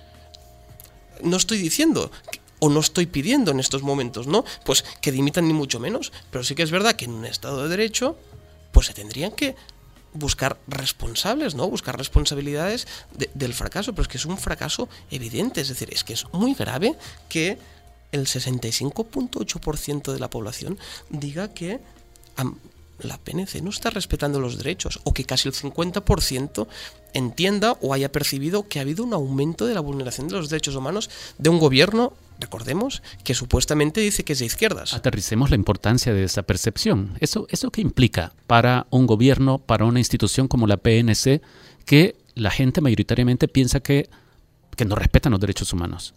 no 1.22 1.36
estoy 1.36 1.58
diciendo 1.58 2.10
o 2.58 2.68
no 2.68 2.80
estoy 2.80 3.06
pidiendo 3.06 3.50
en 3.50 3.60
estos 3.60 3.82
momentos, 3.82 4.26
¿no? 4.26 4.44
Pues 4.64 4.84
que 5.00 5.12
dimitan 5.12 5.46
ni 5.46 5.52
mucho 5.52 5.78
menos, 5.78 6.12
pero 6.30 6.42
sí 6.42 6.54
que 6.54 6.62
es 6.62 6.70
verdad 6.70 6.96
que 6.96 7.04
en 7.04 7.12
un 7.12 7.26
Estado 7.26 7.62
de 7.62 7.68
Derecho, 7.68 8.16
pues 8.72 8.86
se 8.86 8.94
tendrían 8.94 9.32
que 9.32 9.54
buscar 10.14 10.58
responsables, 10.66 11.54
¿no? 11.54 11.68
Buscar 11.68 11.98
responsabilidades 11.98 12.86
del 13.34 13.52
fracaso, 13.52 13.92
pero 13.92 14.02
es 14.02 14.08
que 14.08 14.18
es 14.18 14.24
un 14.24 14.38
fracaso 14.38 14.88
evidente, 15.10 15.60
es 15.60 15.68
decir, 15.68 15.92
es 15.92 16.04
que 16.04 16.14
es 16.14 16.24
muy 16.32 16.54
grave 16.54 16.96
que 17.28 17.58
el 18.12 18.26
65.8% 18.26 20.12
de 20.12 20.18
la 20.18 20.30
población 20.30 20.78
diga 21.10 21.52
que 21.52 21.80
la 23.00 23.18
PNC 23.18 23.62
no 23.62 23.70
está 23.70 23.90
respetando 23.90 24.40
los 24.40 24.56
derechos 24.58 25.00
o 25.04 25.12
que 25.12 25.24
casi 25.24 25.48
el 25.48 25.54
50% 25.54 26.66
entienda 27.12 27.76
o 27.80 27.92
haya 27.92 28.10
percibido 28.12 28.68
que 28.68 28.78
ha 28.78 28.82
habido 28.82 29.04
un 29.04 29.12
aumento 29.12 29.66
de 29.66 29.74
la 29.74 29.80
vulneración 29.80 30.28
de 30.28 30.34
los 30.34 30.48
derechos 30.48 30.76
humanos 30.76 31.10
de 31.38 31.50
un 31.50 31.58
gobierno, 31.58 32.12
recordemos, 32.38 33.02
que 33.24 33.34
supuestamente 33.34 34.00
dice 34.00 34.24
que 34.24 34.34
es 34.34 34.38
de 34.38 34.46
izquierdas. 34.46 34.94
Aterricemos 34.94 35.50
la 35.50 35.56
importancia 35.56 36.12
de 36.12 36.24
esa 36.24 36.42
percepción. 36.42 37.16
¿Eso, 37.20 37.46
eso 37.50 37.70
qué 37.70 37.80
implica 37.80 38.32
para 38.46 38.86
un 38.90 39.06
gobierno, 39.06 39.58
para 39.58 39.84
una 39.84 40.00
institución 40.00 40.48
como 40.48 40.66
la 40.66 40.76
PNC, 40.76 41.42
que 41.84 42.16
la 42.34 42.50
gente 42.50 42.80
mayoritariamente 42.80 43.48
piensa 43.48 43.80
que, 43.80 44.08
que 44.76 44.84
no 44.84 44.94
respetan 44.94 45.32
los 45.32 45.40
derechos 45.40 45.72
humanos? 45.72 46.14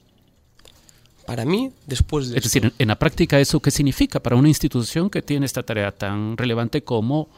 Para 1.30 1.46
mí, 1.46 1.72
después 1.86 2.30
de... 2.30 2.38
Es 2.38 2.44
decir, 2.44 2.74
en 2.76 2.88
la 2.88 2.98
práctica, 2.98 3.40
¿eso 3.40 3.60
qué 3.60 3.70
significa 3.70 4.20
para 4.20 4.36
una 4.36 4.48
institución 4.48 5.12
que 5.12 5.22
tiene 5.22 5.46
esta 5.46 5.62
tarea 5.62 5.92
tan 5.92 6.36
relevante 6.38 6.84
como 6.84 7.30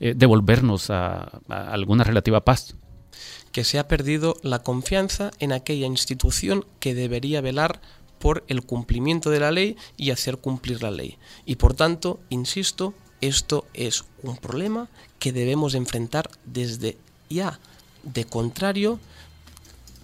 eh, 0.00 0.14
devolvernos 0.16 0.90
a, 0.90 1.40
a 1.48 1.72
alguna 1.72 2.02
relativa 2.02 2.44
paz? 2.44 2.74
Que 3.52 3.62
se 3.62 3.78
ha 3.78 3.86
perdido 3.86 4.34
la 4.42 4.64
confianza 4.64 5.30
en 5.38 5.52
aquella 5.52 5.86
institución 5.86 6.64
que 6.80 6.96
debería 6.96 7.40
velar 7.40 7.80
por 8.18 8.42
el 8.48 8.62
cumplimiento 8.62 9.30
de 9.30 9.38
la 9.38 9.52
ley 9.52 9.76
y 9.96 10.10
hacer 10.10 10.38
cumplir 10.38 10.82
la 10.82 10.90
ley. 10.90 11.16
Y 11.46 11.54
por 11.54 11.74
tanto, 11.74 12.18
insisto, 12.30 12.92
esto 13.20 13.66
es 13.72 14.04
un 14.24 14.36
problema 14.36 14.88
que 15.20 15.32
debemos 15.32 15.76
enfrentar 15.76 16.28
desde 16.44 16.98
ya. 17.30 17.60
De 18.02 18.24
contrario, 18.24 18.98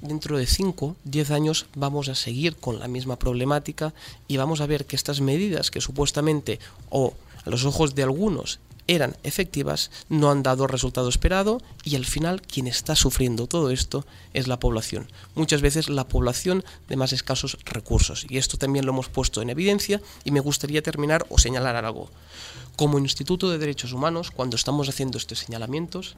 dentro 0.04 0.38
de 0.38 0.46
5, 0.46 0.96
10 1.04 1.30
años 1.30 1.66
vamos 1.74 2.08
a 2.08 2.14
seguir 2.14 2.56
con 2.56 2.78
la 2.78 2.88
misma 2.88 3.16
problemática 3.16 3.94
y 4.28 4.36
vamos 4.36 4.60
a 4.60 4.66
ver 4.66 4.84
que 4.84 4.96
estas 4.96 5.20
medidas 5.20 5.70
que 5.70 5.80
supuestamente 5.80 6.60
o 6.90 7.14
a 7.44 7.50
los 7.50 7.64
ojos 7.64 7.94
de 7.94 8.02
algunos 8.02 8.60
eran 8.86 9.16
efectivas, 9.22 9.90
no 10.10 10.30
han 10.30 10.42
dado 10.42 10.66
resultado 10.66 11.08
esperado 11.08 11.62
y 11.84 11.96
al 11.96 12.04
final 12.04 12.42
quien 12.42 12.66
está 12.66 12.94
sufriendo 12.94 13.46
todo 13.46 13.70
esto 13.70 14.04
es 14.34 14.46
la 14.46 14.60
población. 14.60 15.10
Muchas 15.34 15.62
veces 15.62 15.88
la 15.88 16.06
población 16.06 16.64
de 16.88 16.96
más 16.96 17.14
escasos 17.14 17.56
recursos. 17.64 18.26
Y 18.28 18.36
esto 18.36 18.58
también 18.58 18.84
lo 18.84 18.92
hemos 18.92 19.08
puesto 19.08 19.40
en 19.40 19.48
evidencia 19.48 20.02
y 20.22 20.32
me 20.32 20.40
gustaría 20.40 20.82
terminar 20.82 21.24
o 21.30 21.38
señalar 21.38 21.76
algo. 21.76 22.10
Como 22.76 22.98
Instituto 22.98 23.50
de 23.50 23.58
Derechos 23.58 23.92
Humanos, 23.92 24.30
cuando 24.30 24.56
estamos 24.56 24.88
haciendo 24.88 25.16
estos 25.16 25.38
señalamientos, 25.38 26.16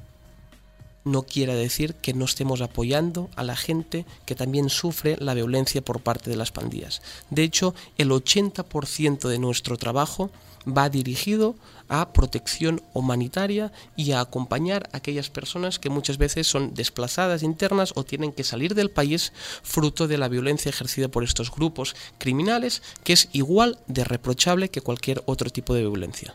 no 1.07 1.23
quiere 1.23 1.55
decir 1.55 1.95
que 1.95 2.13
no 2.13 2.25
estemos 2.25 2.61
apoyando 2.61 3.31
a 3.37 3.45
la 3.45 3.57
gente 3.57 4.05
que 4.27 4.35
también 4.35 4.69
sufre 4.69 5.17
la 5.21 5.35
violencia 5.35 5.81
por 5.81 6.01
parte 6.01 6.29
de 6.29 6.37
las 6.37 6.51
pandillas. 6.51 7.01
De 7.31 7.45
hecho, 7.45 7.75
el 7.97 8.11
80% 8.11 9.29
de 9.29 9.39
nuestro 9.39 9.77
trabajo 9.79 10.31
va 10.67 10.89
dirigido 10.89 11.55
a 11.89 12.13
protección 12.13 12.83
humanitaria 12.93 13.71
y 13.95 14.11
a 14.11 14.21
acompañar 14.21 14.89
a 14.93 14.97
aquellas 14.97 15.31
personas 15.31 15.79
que 15.79 15.91
muchas 15.91 16.19
veces 16.19 16.49
son 16.49 16.75
desplazadas 16.75 17.45
internas 17.45 17.93
o 17.95 18.03
tienen 18.03 18.33
que 18.33 18.43
salir 18.43 18.75
del 18.75 18.91
país 18.91 19.33
fruto 19.63 20.09
de 20.09 20.19
la 20.19 20.29
violencia 20.29 20.71
ejercida 20.71 21.07
por 21.07 21.23
estos 21.23 21.53
grupos 21.53 21.95
criminales, 22.19 22.83
que 23.05 23.13
es 23.13 23.29
igual 23.33 23.79
de 23.87 24.03
reprochable 24.03 24.71
que 24.71 24.81
cualquier 24.81 25.23
otro 25.27 25.51
tipo 25.51 25.73
de 25.73 25.83
violencia. 25.83 26.35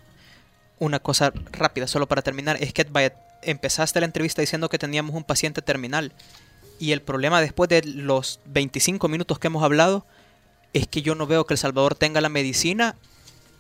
Una 0.80 1.00
cosa 1.00 1.34
rápida, 1.52 1.88
solo 1.88 2.08
para 2.08 2.22
terminar, 2.22 2.58
es 2.64 2.72
que 2.72 2.82
empezaste 3.42 4.00
la 4.00 4.06
entrevista 4.06 4.42
diciendo 4.42 4.70
que 4.70 4.80
teníamos 4.80 5.16
un 5.16 5.24
paciente 5.24 5.62
terminal. 5.62 6.14
Y 6.80 6.92
el 6.92 7.02
problema 7.02 7.42
después 7.42 7.70
de 7.70 7.84
los 7.84 8.40
25 8.46 9.08
minutos 9.08 9.40
que 9.40 9.48
hemos 9.48 9.64
hablado 9.64 10.06
es 10.74 10.88
que 10.88 11.02
yo 11.02 11.16
no 11.16 11.28
veo 11.28 11.46
que 11.46 11.54
El 11.54 11.58
Salvador 11.58 11.96
tenga 11.96 12.22
la 12.22 12.30
medicina 12.30 12.96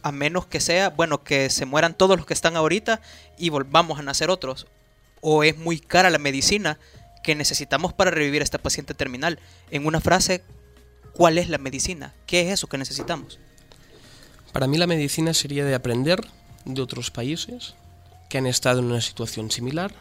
a 0.03 0.11
menos 0.11 0.47
que 0.47 0.59
sea, 0.59 0.89
bueno, 0.89 1.23
que 1.23 1.49
se 1.49 1.65
mueran 1.65 1.93
todos 1.93 2.17
los 2.17 2.25
que 2.25 2.33
están 2.33 2.55
ahorita 2.55 3.01
y 3.37 3.49
volvamos 3.49 3.99
a 3.99 4.03
nacer 4.03 4.29
otros. 4.29 4.67
O 5.21 5.43
es 5.43 5.57
muy 5.57 5.79
cara 5.79 6.09
la 6.09 6.17
medicina 6.17 6.79
que 7.23 7.35
necesitamos 7.35 7.93
para 7.93 8.11
revivir 8.11 8.41
a 8.41 8.43
este 8.43 8.59
paciente 8.59 8.93
terminal. 8.93 9.39
En 9.69 9.85
una 9.85 10.01
frase, 10.01 10.43
¿cuál 11.13 11.37
es 11.37 11.49
la 11.49 11.59
medicina? 11.59 12.13
¿Qué 12.25 12.41
es 12.41 12.53
eso 12.53 12.67
que 12.67 12.77
necesitamos? 12.77 13.39
Para 14.51 14.67
mí 14.67 14.77
la 14.77 14.87
medicina 14.87 15.33
sería 15.33 15.63
de 15.63 15.75
aprender 15.75 16.25
de 16.65 16.81
otros 16.81 17.11
países, 17.11 17.75
que 18.31 18.37
han 18.37 18.47
estado 18.47 18.79
en 18.79 18.85
una 18.85 19.01
situación 19.01 19.51
similar 19.51 19.91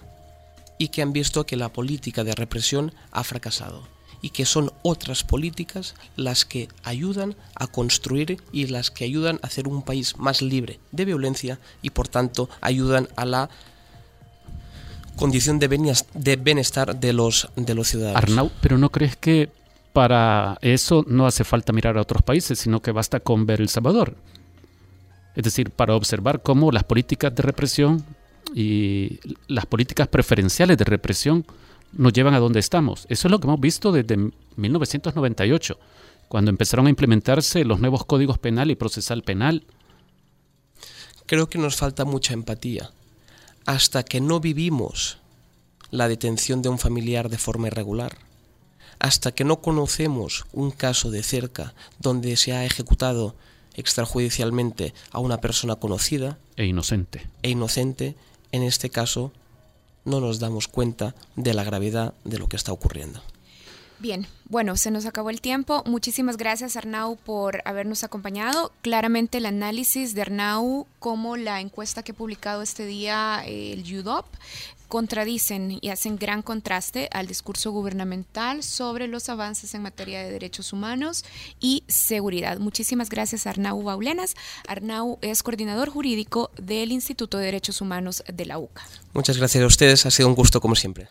y 0.78 0.88
que 0.88 1.02
han 1.02 1.12
visto 1.12 1.44
que 1.44 1.56
la 1.56 1.68
política 1.68 2.22
de 2.22 2.32
represión 2.32 2.94
ha 3.10 3.24
fracasado 3.24 3.82
y 4.22 4.30
que 4.30 4.46
son 4.46 4.70
otras 4.82 5.24
políticas 5.24 5.96
las 6.14 6.44
que 6.44 6.68
ayudan 6.84 7.34
a 7.56 7.66
construir 7.66 8.40
y 8.52 8.68
las 8.68 8.92
que 8.92 9.04
ayudan 9.04 9.40
a 9.42 9.48
hacer 9.48 9.66
un 9.66 9.82
país 9.82 10.16
más 10.16 10.42
libre 10.42 10.78
de 10.92 11.06
violencia 11.06 11.58
y 11.82 11.90
por 11.90 12.06
tanto 12.06 12.48
ayudan 12.60 13.08
a 13.16 13.24
la 13.24 13.50
condición 15.16 15.58
de 15.58 16.36
bienestar 16.36 17.00
de 17.00 17.12
los, 17.12 17.48
de 17.56 17.74
los 17.74 17.88
ciudadanos. 17.88 18.22
Arnau, 18.22 18.52
pero 18.60 18.78
¿no 18.78 18.90
crees 18.90 19.16
que 19.16 19.50
para 19.92 20.56
eso 20.60 21.04
no 21.08 21.26
hace 21.26 21.42
falta 21.42 21.72
mirar 21.72 21.98
a 21.98 22.02
otros 22.02 22.22
países, 22.22 22.60
sino 22.60 22.80
que 22.80 22.92
basta 22.92 23.18
con 23.18 23.44
ver 23.44 23.60
El 23.60 23.68
Salvador? 23.68 24.14
Es 25.34 25.42
decir, 25.42 25.70
para 25.70 25.96
observar 25.96 26.42
cómo 26.42 26.70
las 26.70 26.84
políticas 26.84 27.34
de 27.34 27.42
represión 27.42 28.04
y 28.55 29.20
las 29.48 29.66
políticas 29.66 30.09
preferenciales 30.09 30.76
de 30.76 30.85
represión 30.85 31.46
nos 31.92 32.12
llevan 32.12 32.35
a 32.35 32.38
donde 32.38 32.61
estamos. 32.61 33.07
Eso 33.09 33.29
es 33.29 33.33
lo 33.33 33.40
que 33.40 33.46
hemos 33.46 33.61
visto 33.61 33.92
desde 33.92 34.16
1998, 34.57 35.79
cuando 36.29 36.50
empezaron 36.50 36.87
a 36.87 36.90
implementarse 36.90 37.64
los 37.64 37.81
nuevos 37.81 38.05
códigos 38.05 38.38
penal 38.38 38.70
y 38.70 38.76
procesal 38.76 39.22
penal. 39.22 39.64
Creo 41.26 41.48
que 41.48 41.59
nos 41.59 41.76
falta 41.76 42.05
mucha 42.05 42.35
empatía. 42.35 42.90
Hasta 43.66 44.03
que 44.03 44.20
no 44.20 44.40
vivimos 44.40 45.18
la 45.90 46.09
detención 46.09 46.62
de 46.62 46.68
un 46.68 46.79
familiar 46.79 47.29
de 47.29 47.38
forma 47.38 47.66
irregular, 47.66 48.16
hasta 48.98 49.33
que 49.33 49.44
no 49.44 49.61
conocemos 49.61 50.46
un 50.53 50.70
caso 50.70 51.11
de 51.11 51.22
cerca 51.22 51.74
donde 51.98 52.37
se 52.37 52.53
ha 52.53 52.64
ejecutado 52.64 53.35
extrajudicialmente 53.74 54.94
a 55.11 55.20
una 55.20 55.40
persona 55.40 55.76
conocida 55.76 56.38
e 56.57 56.66
inocente. 56.66 57.29
E 57.42 57.50
inocente, 57.50 58.16
en 58.52 58.62
este 58.62 58.90
caso 58.90 59.32
no 60.04 60.20
nos 60.20 60.38
damos 60.38 60.68
cuenta 60.68 61.14
de 61.36 61.54
la 61.54 61.64
gravedad 61.64 62.14
de 62.24 62.38
lo 62.38 62.48
que 62.48 62.56
está 62.56 62.72
ocurriendo. 62.72 63.22
Bien, 64.00 64.26
bueno, 64.46 64.78
se 64.78 64.90
nos 64.90 65.04
acabó 65.04 65.28
el 65.28 65.42
tiempo. 65.42 65.82
Muchísimas 65.84 66.38
gracias 66.38 66.74
Arnau 66.74 67.16
por 67.16 67.60
habernos 67.66 68.02
acompañado. 68.02 68.72
Claramente 68.80 69.38
el 69.38 69.46
análisis 69.46 70.14
de 70.14 70.22
Arnau 70.22 70.86
como 70.98 71.36
la 71.36 71.60
encuesta 71.60 72.02
que 72.02 72.12
he 72.12 72.14
publicado 72.14 72.62
este 72.62 72.86
día, 72.86 73.42
el 73.44 73.82
UDOP, 73.82 74.24
contradicen 74.90 75.79
y 75.81 75.88
hacen 75.88 76.16
gran 76.16 76.42
contraste 76.42 77.09
al 77.12 77.26
discurso 77.26 77.70
gubernamental 77.70 78.62
sobre 78.62 79.07
los 79.07 79.31
avances 79.31 79.72
en 79.74 79.83
materia 79.83 80.22
de 80.22 80.31
derechos 80.31 80.74
humanos 80.74 81.24
y 81.61 81.85
seguridad. 81.88 82.59
Muchísimas 82.59 83.09
gracias 83.09 83.46
Arnau 83.46 83.83
Baulenas. 83.83 84.35
Arnau 84.66 85.18
es 85.22 85.42
coordinador 85.42 85.88
jurídico 85.88 86.50
del 86.61 86.92
Instituto 86.92 87.38
de 87.38 87.46
Derechos 87.46 87.81
Humanos 87.81 88.22
de 88.26 88.44
la 88.44 88.59
UCA. 88.59 88.83
Muchas 89.14 89.38
gracias 89.38 89.64
a 89.64 89.66
ustedes, 89.66 90.05
ha 90.05 90.11
sido 90.11 90.29
un 90.29 90.35
gusto 90.35 90.61
como 90.61 90.74
siempre. 90.74 91.09